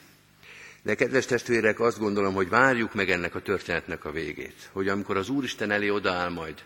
De 0.82 0.96
kedves 0.96 1.26
testvérek, 1.26 1.80
azt 1.80 2.00
gondolom, 2.00 2.34
hogy 2.34 2.50
várjuk 2.50 2.94
meg 2.94 3.10
ennek 3.10 3.36
a 3.36 3.42
történetnek 3.42 4.06
a 4.06 4.12
végét. 4.12 4.70
Hogy 4.72 4.88
amikor 4.88 5.18
az 5.18 5.30
Úristen 5.30 5.72
elé 5.72 5.90
odaáll 5.90 6.30
majd 6.30 6.64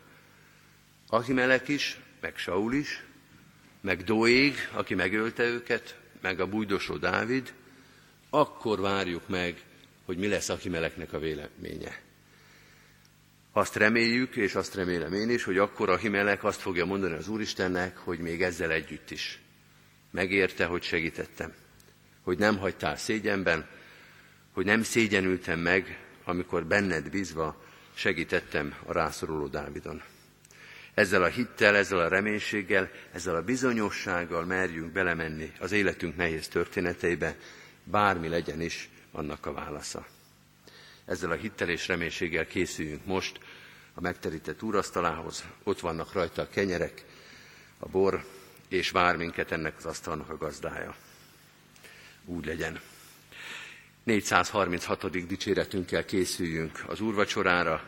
Ahimelek 1.14 1.68
is, 1.68 2.00
meg 2.22 2.38
Saul 2.38 2.74
is, 2.74 3.04
meg 3.82 4.04
Doég, 4.04 4.56
aki 4.72 4.96
megölte 4.96 5.44
őket, 5.44 6.00
meg 6.22 6.40
a 6.40 6.48
bújdosó 6.48 6.98
Dávid, 6.98 7.54
akkor 8.30 8.80
várjuk 8.80 9.28
meg, 9.28 9.62
hogy 10.06 10.18
mi 10.18 10.28
lesz 10.28 10.50
Ahimeleknek 10.50 11.14
a 11.14 11.20
véleménye. 11.20 12.00
Azt 13.52 13.76
reméljük, 13.76 14.36
és 14.36 14.56
azt 14.56 14.76
remélem 14.76 15.14
én 15.14 15.30
is, 15.30 15.44
hogy 15.44 15.58
akkor 15.58 15.90
Ahimelek 15.90 16.44
azt 16.44 16.62
fogja 16.62 16.86
mondani 16.86 17.14
az 17.14 17.28
Úristennek, 17.28 17.98
hogy 17.98 18.20
még 18.20 18.42
ezzel 18.42 18.72
együtt 18.72 19.12
is 19.12 19.40
megérte, 20.12 20.66
hogy 20.66 20.84
segítettem. 20.84 21.54
Hogy 22.22 22.38
nem 22.38 22.58
hagytál 22.58 22.98
szégyenben, 22.98 23.68
hogy 24.52 24.66
nem 24.66 24.84
szégyenültem 24.84 25.60
meg, 25.60 26.00
amikor 26.24 26.66
benned 26.66 27.10
bízva 27.10 27.64
segítettem 27.94 28.76
a 28.86 28.94
rászoruló 28.94 29.48
Dávidon. 29.48 30.02
Ezzel 31.02 31.24
a 31.24 31.28
hittel, 31.28 31.76
ezzel 31.76 32.00
a 32.00 32.08
reménységgel, 32.08 32.90
ezzel 33.12 33.36
a 33.36 33.42
bizonyossággal 33.42 34.46
merjünk 34.46 34.92
belemenni 34.92 35.52
az 35.60 35.72
életünk 35.72 36.16
nehéz 36.16 36.48
történeteibe, 36.48 37.36
bármi 37.84 38.28
legyen 38.28 38.62
is 38.62 38.90
annak 39.12 39.46
a 39.46 39.54
válasza. 39.54 40.06
Ezzel 41.06 41.32
a 41.32 41.36
hittel 41.36 41.70
és 41.70 41.88
reménységgel 41.88 42.48
készüljünk 42.48 43.06
most 43.06 43.40
a 43.94 44.02
megterített 44.02 44.62
úrasztalához, 44.62 45.44
ott 45.64 45.80
vannak 45.80 46.14
rajta 46.14 46.42
a 46.42 46.50
kenyerek, 46.50 47.06
a 47.80 47.88
bor, 47.88 48.26
és 48.68 48.90
vár 48.92 49.18
minket 49.18 49.52
ennek 49.52 49.78
az 49.78 49.86
asztalnak 49.86 50.30
a 50.30 50.38
gazdája. 50.38 50.96
Úgy 52.26 52.46
legyen. 52.46 52.80
436. 54.04 55.28
dicséretünkkel 55.28 56.06
készüljünk 56.06 56.84
az 56.88 57.00
úrvacsorára, 57.00 57.84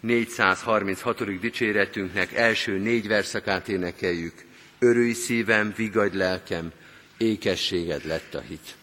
436. 0.00 1.40
dicséretünknek 1.40 2.32
első 2.32 2.78
négy 2.78 3.08
verszakát 3.08 3.68
énekeljük. 3.68 4.44
Örülj 4.78 5.12
szívem, 5.12 5.72
vigadj 5.76 6.16
lelkem, 6.16 6.72
ékességed 7.16 8.06
lett 8.06 8.34
a 8.34 8.40
hit. 8.40 8.76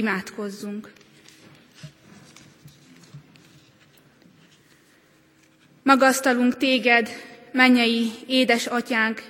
Imádkozzunk! 0.00 0.92
Magasztalunk 5.82 6.56
téged, 6.56 7.08
mennyei 7.52 8.10
édesatyánk, 8.26 9.22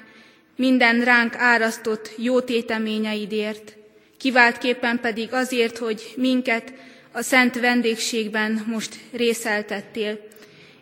minden 0.57 1.05
ránk 1.05 1.35
árasztott 1.37 2.11
jó 2.17 2.41
téteményeidért, 2.41 3.77
kiváltképpen 4.17 5.01
pedig 5.01 5.33
azért, 5.33 5.79
hogy 5.79 6.13
minket 6.17 6.73
a 7.13 7.23
szent 7.23 7.61
vendégségben 7.61 8.65
most 8.67 8.99
részeltettél, 9.13 10.29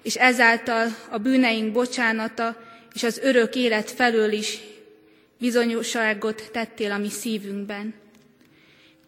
és 0.03 0.15
ezáltal 0.17 0.97
a 1.11 1.19
bűneink 1.19 1.73
bocsánata 1.73 2.63
és 2.95 3.03
az 3.03 3.19
örök 3.19 3.55
élet 3.55 3.91
felől 3.91 4.33
is 4.33 4.59
bizonyosságot 5.39 6.49
tettél 6.53 6.91
a 6.93 6.99
mi 6.99 7.11
szívünkben. 7.11 8.07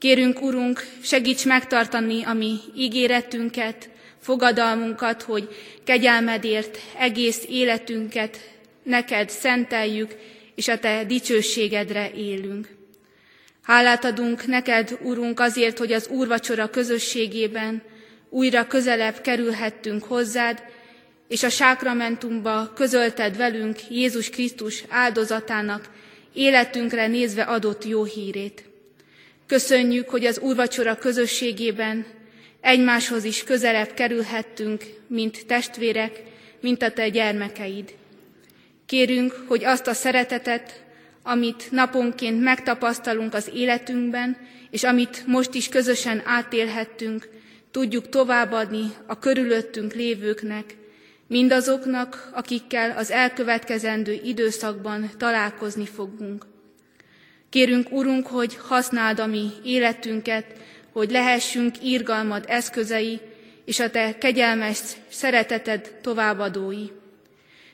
Kérünk, 0.00 0.42
Urunk, 0.42 0.86
segíts 1.02 1.44
megtartani 1.44 2.22
a 2.24 2.32
mi 2.32 2.56
ígéretünket, 2.76 3.88
fogadalmunkat, 4.18 5.22
hogy 5.22 5.48
kegyelmedért 5.84 6.78
egész 6.98 7.44
életünket 7.48 8.38
neked 8.82 9.30
szenteljük, 9.30 10.16
és 10.54 10.68
a 10.68 10.78
te 10.78 11.04
dicsőségedre 11.04 12.10
élünk. 12.12 12.68
Hálát 13.62 14.04
adunk 14.04 14.46
neked, 14.46 14.98
Urunk, 15.02 15.40
azért, 15.40 15.78
hogy 15.78 15.92
az 15.92 16.08
úrvacsora 16.08 16.70
közösségében 16.70 17.82
újra 18.28 18.66
közelebb 18.66 19.20
kerülhettünk 19.20 20.04
hozzád, 20.04 20.62
és 21.28 21.42
a 21.42 21.48
sákramentumba 21.48 22.72
közölted 22.74 23.36
velünk 23.36 23.90
Jézus 23.90 24.30
Krisztus 24.30 24.84
áldozatának 24.88 25.90
életünkre 26.32 27.06
nézve 27.06 27.42
adott 27.42 27.84
jó 27.84 28.04
hírét. 28.04 28.69
Köszönjük, 29.50 30.08
hogy 30.08 30.24
az 30.24 30.38
úrvacsora 30.38 30.96
közösségében 30.96 32.06
egymáshoz 32.60 33.24
is 33.24 33.44
közelebb 33.44 33.94
kerülhettünk, 33.94 34.84
mint 35.06 35.46
testvérek, 35.46 36.22
mint 36.60 36.82
a 36.82 36.92
te 36.92 37.08
gyermekeid. 37.08 37.94
Kérünk, 38.86 39.44
hogy 39.46 39.64
azt 39.64 39.86
a 39.86 39.92
szeretetet, 39.92 40.84
amit 41.22 41.70
naponként 41.70 42.42
megtapasztalunk 42.42 43.34
az 43.34 43.50
életünkben, 43.54 44.36
és 44.70 44.84
amit 44.84 45.26
most 45.26 45.54
is 45.54 45.68
közösen 45.68 46.22
átélhettünk, 46.24 47.28
tudjuk 47.70 48.08
továbbadni 48.08 48.84
a 49.06 49.18
körülöttünk 49.18 49.94
lévőknek, 49.94 50.64
mindazoknak, 51.26 52.30
akikkel 52.34 52.96
az 52.96 53.10
elkövetkezendő 53.10 54.20
időszakban 54.24 55.10
találkozni 55.18 55.86
fogunk. 55.86 56.49
Kérünk, 57.50 57.92
Urunk, 57.92 58.26
hogy 58.26 58.56
használd 58.56 59.20
a 59.20 59.26
mi 59.26 59.50
életünket, 59.64 60.44
hogy 60.92 61.10
lehessünk 61.10 61.74
írgalmad 61.82 62.44
eszközei, 62.48 63.20
és 63.64 63.80
a 63.80 63.90
Te 63.90 64.18
kegyelmes 64.18 64.78
szereteted 65.08 65.98
továbbadói. 66.02 66.86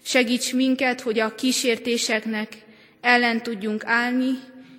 Segíts 0.02 0.54
minket, 0.54 1.00
hogy 1.00 1.18
a 1.18 1.34
kísértéseknek 1.34 2.48
ellen 3.00 3.42
tudjunk 3.42 3.84
állni, 3.84 4.38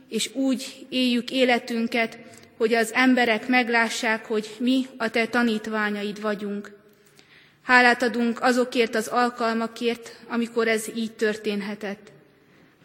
és 0.10 0.30
úgy 0.34 0.86
éljük 0.90 1.32
életünket, 1.32 2.18
hogy 2.58 2.74
az 2.74 2.94
emberek 2.94 3.48
meglássák, 3.48 4.26
hogy 4.26 4.56
mi 4.60 4.86
a 4.98 5.10
Te 5.10 5.28
tanítványaid 5.28 6.22
vagyunk. 6.22 6.72
Hálát 7.64 8.04
adunk 8.04 8.42
azokért 8.42 8.96
az 8.96 9.08
alkalmakért, 9.08 10.12
amikor 10.28 10.68
ez 10.68 10.86
így 10.96 11.12
történhetett. 11.12 12.12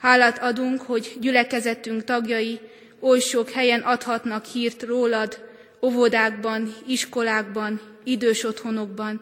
Hálát 0.03 0.38
adunk, 0.38 0.80
hogy 0.80 1.16
gyülekezetünk 1.20 2.05
tagjai 2.05 2.61
oly 3.00 3.20
sok 3.20 3.50
helyen 3.50 3.80
adhatnak 3.80 4.44
hírt 4.44 4.82
rólad, 4.82 5.48
óvodákban, 5.82 6.74
iskolákban, 6.86 7.80
idős 8.05 8.44
otthonokban, 8.44 9.20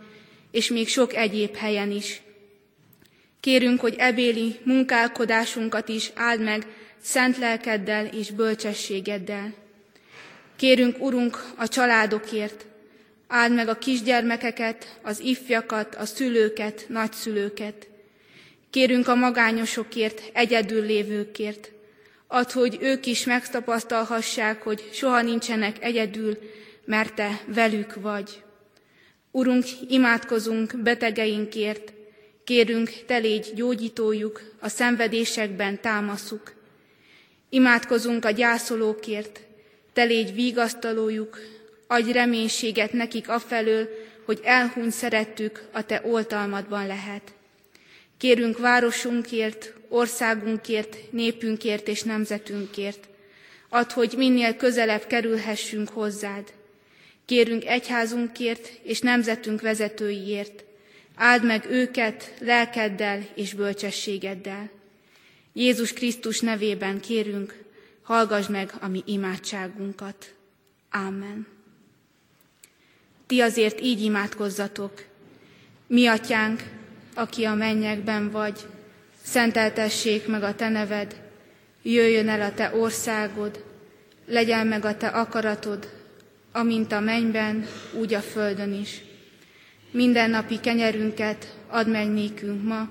és 0.51 0.71
még 0.71 0.89
sok 0.89 1.15
egyéb 1.15 1.57
helyen 1.57 1.91
is. 1.91 2.23
Kérünk, 3.41 3.81
hogy 3.81 3.95
ebéli 3.99 4.59
munkálkodásunkat 4.63 5.89
is 5.89 6.11
áld 6.15 6.41
meg 6.41 6.67
szent 7.03 7.39
lelkeddel 7.39 8.07
és 8.07 8.31
bölcsességeddel. 8.31 9.55
Kérünk, 10.57 11.03
Urunk, 11.03 11.45
a 11.57 11.69
családokért, 11.69 12.67
áld 13.29 13.55
meg 13.55 13.69
a 13.69 13.79
kisgyermekeket, 13.79 14.99
az 15.03 15.21
ifjakat, 15.21 15.95
a 15.95 16.05
szülőket, 16.05 16.85
nagyszülőket. 16.89 17.89
Kérünk 18.71 19.09
a 19.09 19.15
magányosokért, 19.15 20.23
egyedül 20.33 20.87
lévőkért. 20.87 21.73
Add, 22.27 22.53
hogy 22.53 22.79
ők 22.81 23.07
is 23.07 23.25
megtapasztalhassák, 23.25 24.63
hogy 24.63 24.89
soha 24.93 25.23
nincsenek 25.23 25.85
egyedül, 25.85 26.39
mert 26.85 27.15
Te 27.15 27.41
velük 27.47 27.95
vagy. 27.95 28.43
Urunk, 29.31 29.65
imádkozunk 29.89 30.83
betegeinkért, 30.83 31.93
kérünk, 32.45 32.91
Te 33.07 33.17
légy 33.17 33.53
gyógyítójuk, 33.55 34.43
a 34.61 34.69
szenvedésekben 34.69 35.81
támaszuk. 35.81 36.53
Imádkozunk 37.49 38.25
a 38.25 38.31
gyászolókért, 38.31 39.41
Te 39.93 40.03
légy 40.03 40.35
vigasztalójuk, 40.35 41.39
adj 41.87 42.13
reménységet 42.13 42.93
nekik 42.93 43.29
afelől, 43.29 43.89
hogy 44.25 44.41
elhuny 44.43 44.91
szerettük 44.91 45.63
a 45.73 45.87
Te 45.87 46.03
oltalmadban 46.05 46.87
lehet. 46.87 47.33
Kérünk 48.21 48.59
városunkért, 48.59 49.75
országunkért, 49.89 51.13
népünkért 51.13 51.89
és 51.89 52.03
nemzetünkért. 52.03 53.09
Add, 53.69 53.93
hogy 53.93 54.15
minél 54.17 54.57
közelebb 54.57 55.07
kerülhessünk 55.07 55.89
hozzád. 55.89 56.53
Kérünk 57.25 57.65
egyházunkért 57.65 58.73
és 58.83 59.01
nemzetünk 59.01 59.61
vezetőiért. 59.61 60.65
Áld 61.15 61.45
meg 61.45 61.67
őket 61.71 62.35
lelkeddel 62.39 63.29
és 63.35 63.55
bölcsességeddel. 63.55 64.71
Jézus 65.53 65.93
Krisztus 65.93 66.41
nevében 66.41 67.01
kérünk, 67.01 67.65
hallgass 68.03 68.47
meg 68.47 68.73
a 68.81 68.89
mi 68.89 69.03
imádságunkat. 69.07 70.35
Amen. 70.91 71.47
Ti 73.27 73.41
azért 73.41 73.81
így 73.81 74.03
imádkozzatok. 74.03 75.05
Mi 75.87 76.07
atyánk, 76.07 76.80
aki 77.21 77.45
a 77.45 77.55
mennyekben 77.55 78.31
vagy, 78.31 78.59
szenteltessék 79.23 80.27
meg 80.27 80.43
a 80.43 80.55
te 80.55 80.69
neved, 80.69 81.21
jöjjön 81.83 82.29
el 82.29 82.41
a 82.41 82.55
te 82.55 82.75
országod, 82.75 83.65
legyen 84.27 84.67
meg 84.67 84.85
a 84.85 84.97
te 84.97 85.07
akaratod, 85.07 85.89
amint 86.53 86.93
a 86.93 87.01
mennyben, 87.01 87.67
úgy 87.99 88.15
a 88.15 88.21
földön 88.21 88.73
is. 88.73 89.03
Minden 89.91 90.31
napi 90.31 90.61
kenyerünket 90.61 91.57
add 91.69 91.89
meg 91.89 92.11
nékünk 92.11 92.63
ma, 92.63 92.91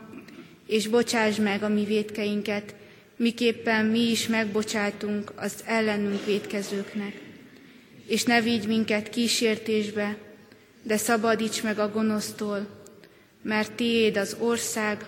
és 0.67 0.87
bocsáss 0.87 1.37
meg 1.37 1.63
a 1.63 1.69
mi 1.69 1.83
védkeinket, 1.83 2.75
miképpen 3.15 3.85
mi 3.85 4.09
is 4.09 4.27
megbocsátunk 4.27 5.31
az 5.35 5.53
ellenünk 5.65 6.25
védkezőknek. 6.25 7.13
És 8.07 8.23
ne 8.23 8.41
vigy 8.41 8.67
minket 8.67 9.09
kísértésbe, 9.09 10.17
de 10.83 10.97
szabadíts 10.97 11.63
meg 11.63 11.79
a 11.79 11.91
gonosztól, 11.91 12.78
mert 13.41 13.71
tiéd 13.71 14.17
az 14.17 14.35
ország, 14.39 15.05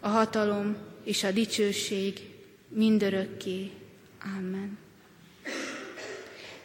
a 0.00 0.08
hatalom 0.08 0.76
és 1.04 1.24
a 1.24 1.30
dicsőség 1.30 2.20
mindörökké. 2.68 3.70
Amen. 4.38 4.78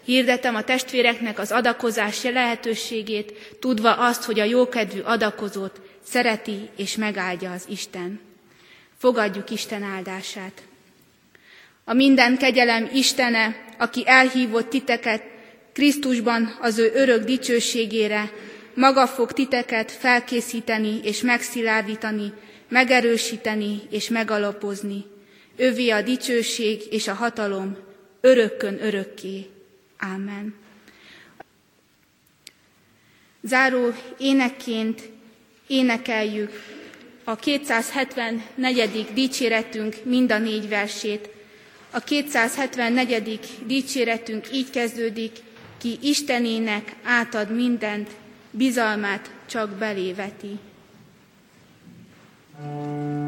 Hirdetem 0.03 0.55
a 0.55 0.63
testvéreknek 0.63 1.39
az 1.39 1.51
adakozás 1.51 2.23
lehetőségét, 2.23 3.55
tudva 3.59 3.93
azt, 3.93 4.23
hogy 4.23 4.39
a 4.39 4.43
jókedvű 4.43 4.99
adakozót 4.99 5.81
szereti 6.03 6.69
és 6.75 6.95
megáldja 6.95 7.51
az 7.51 7.65
Isten. 7.69 8.19
Fogadjuk 8.97 9.49
Isten 9.49 9.83
áldását. 9.83 10.61
A 11.83 11.93
minden 11.93 12.37
kegyelem 12.37 12.89
Istene, 12.93 13.65
aki 13.77 14.03
elhívott 14.05 14.69
titeket 14.69 15.23
Krisztusban 15.73 16.57
az 16.61 16.77
ő 16.77 16.91
örök 16.93 17.23
dicsőségére, 17.23 18.31
maga 18.73 19.07
fog 19.07 19.31
titeket 19.31 19.91
felkészíteni 19.91 20.99
és 21.03 21.21
megszilárdítani, 21.21 22.33
megerősíteni 22.67 23.81
és 23.89 24.09
megalapozni. 24.09 25.05
Övé 25.55 25.89
a 25.89 26.01
dicsőség 26.01 26.81
és 26.89 27.07
a 27.07 27.13
hatalom 27.13 27.77
örökkön 28.21 28.83
örökké. 28.83 29.49
Ámen. 29.97 30.55
Záró 33.41 33.93
énekként 34.17 35.01
énekeljük 35.67 36.51
a 37.23 37.35
274. 37.35 39.07
dicséretünk 39.13 39.95
mind 40.03 40.31
a 40.31 40.37
négy 40.37 40.69
versét. 40.69 41.29
A 41.91 41.99
274. 41.99 43.39
dicséretünk 43.65 44.47
így 44.53 44.69
kezdődik, 44.69 45.31
ki 45.77 45.97
Istenének 46.01 46.95
átad 47.03 47.55
mindent, 47.55 48.09
bizalmát 48.53 49.31
csak 49.45 49.69
beléveti. 49.69 50.59
you 52.59 53.22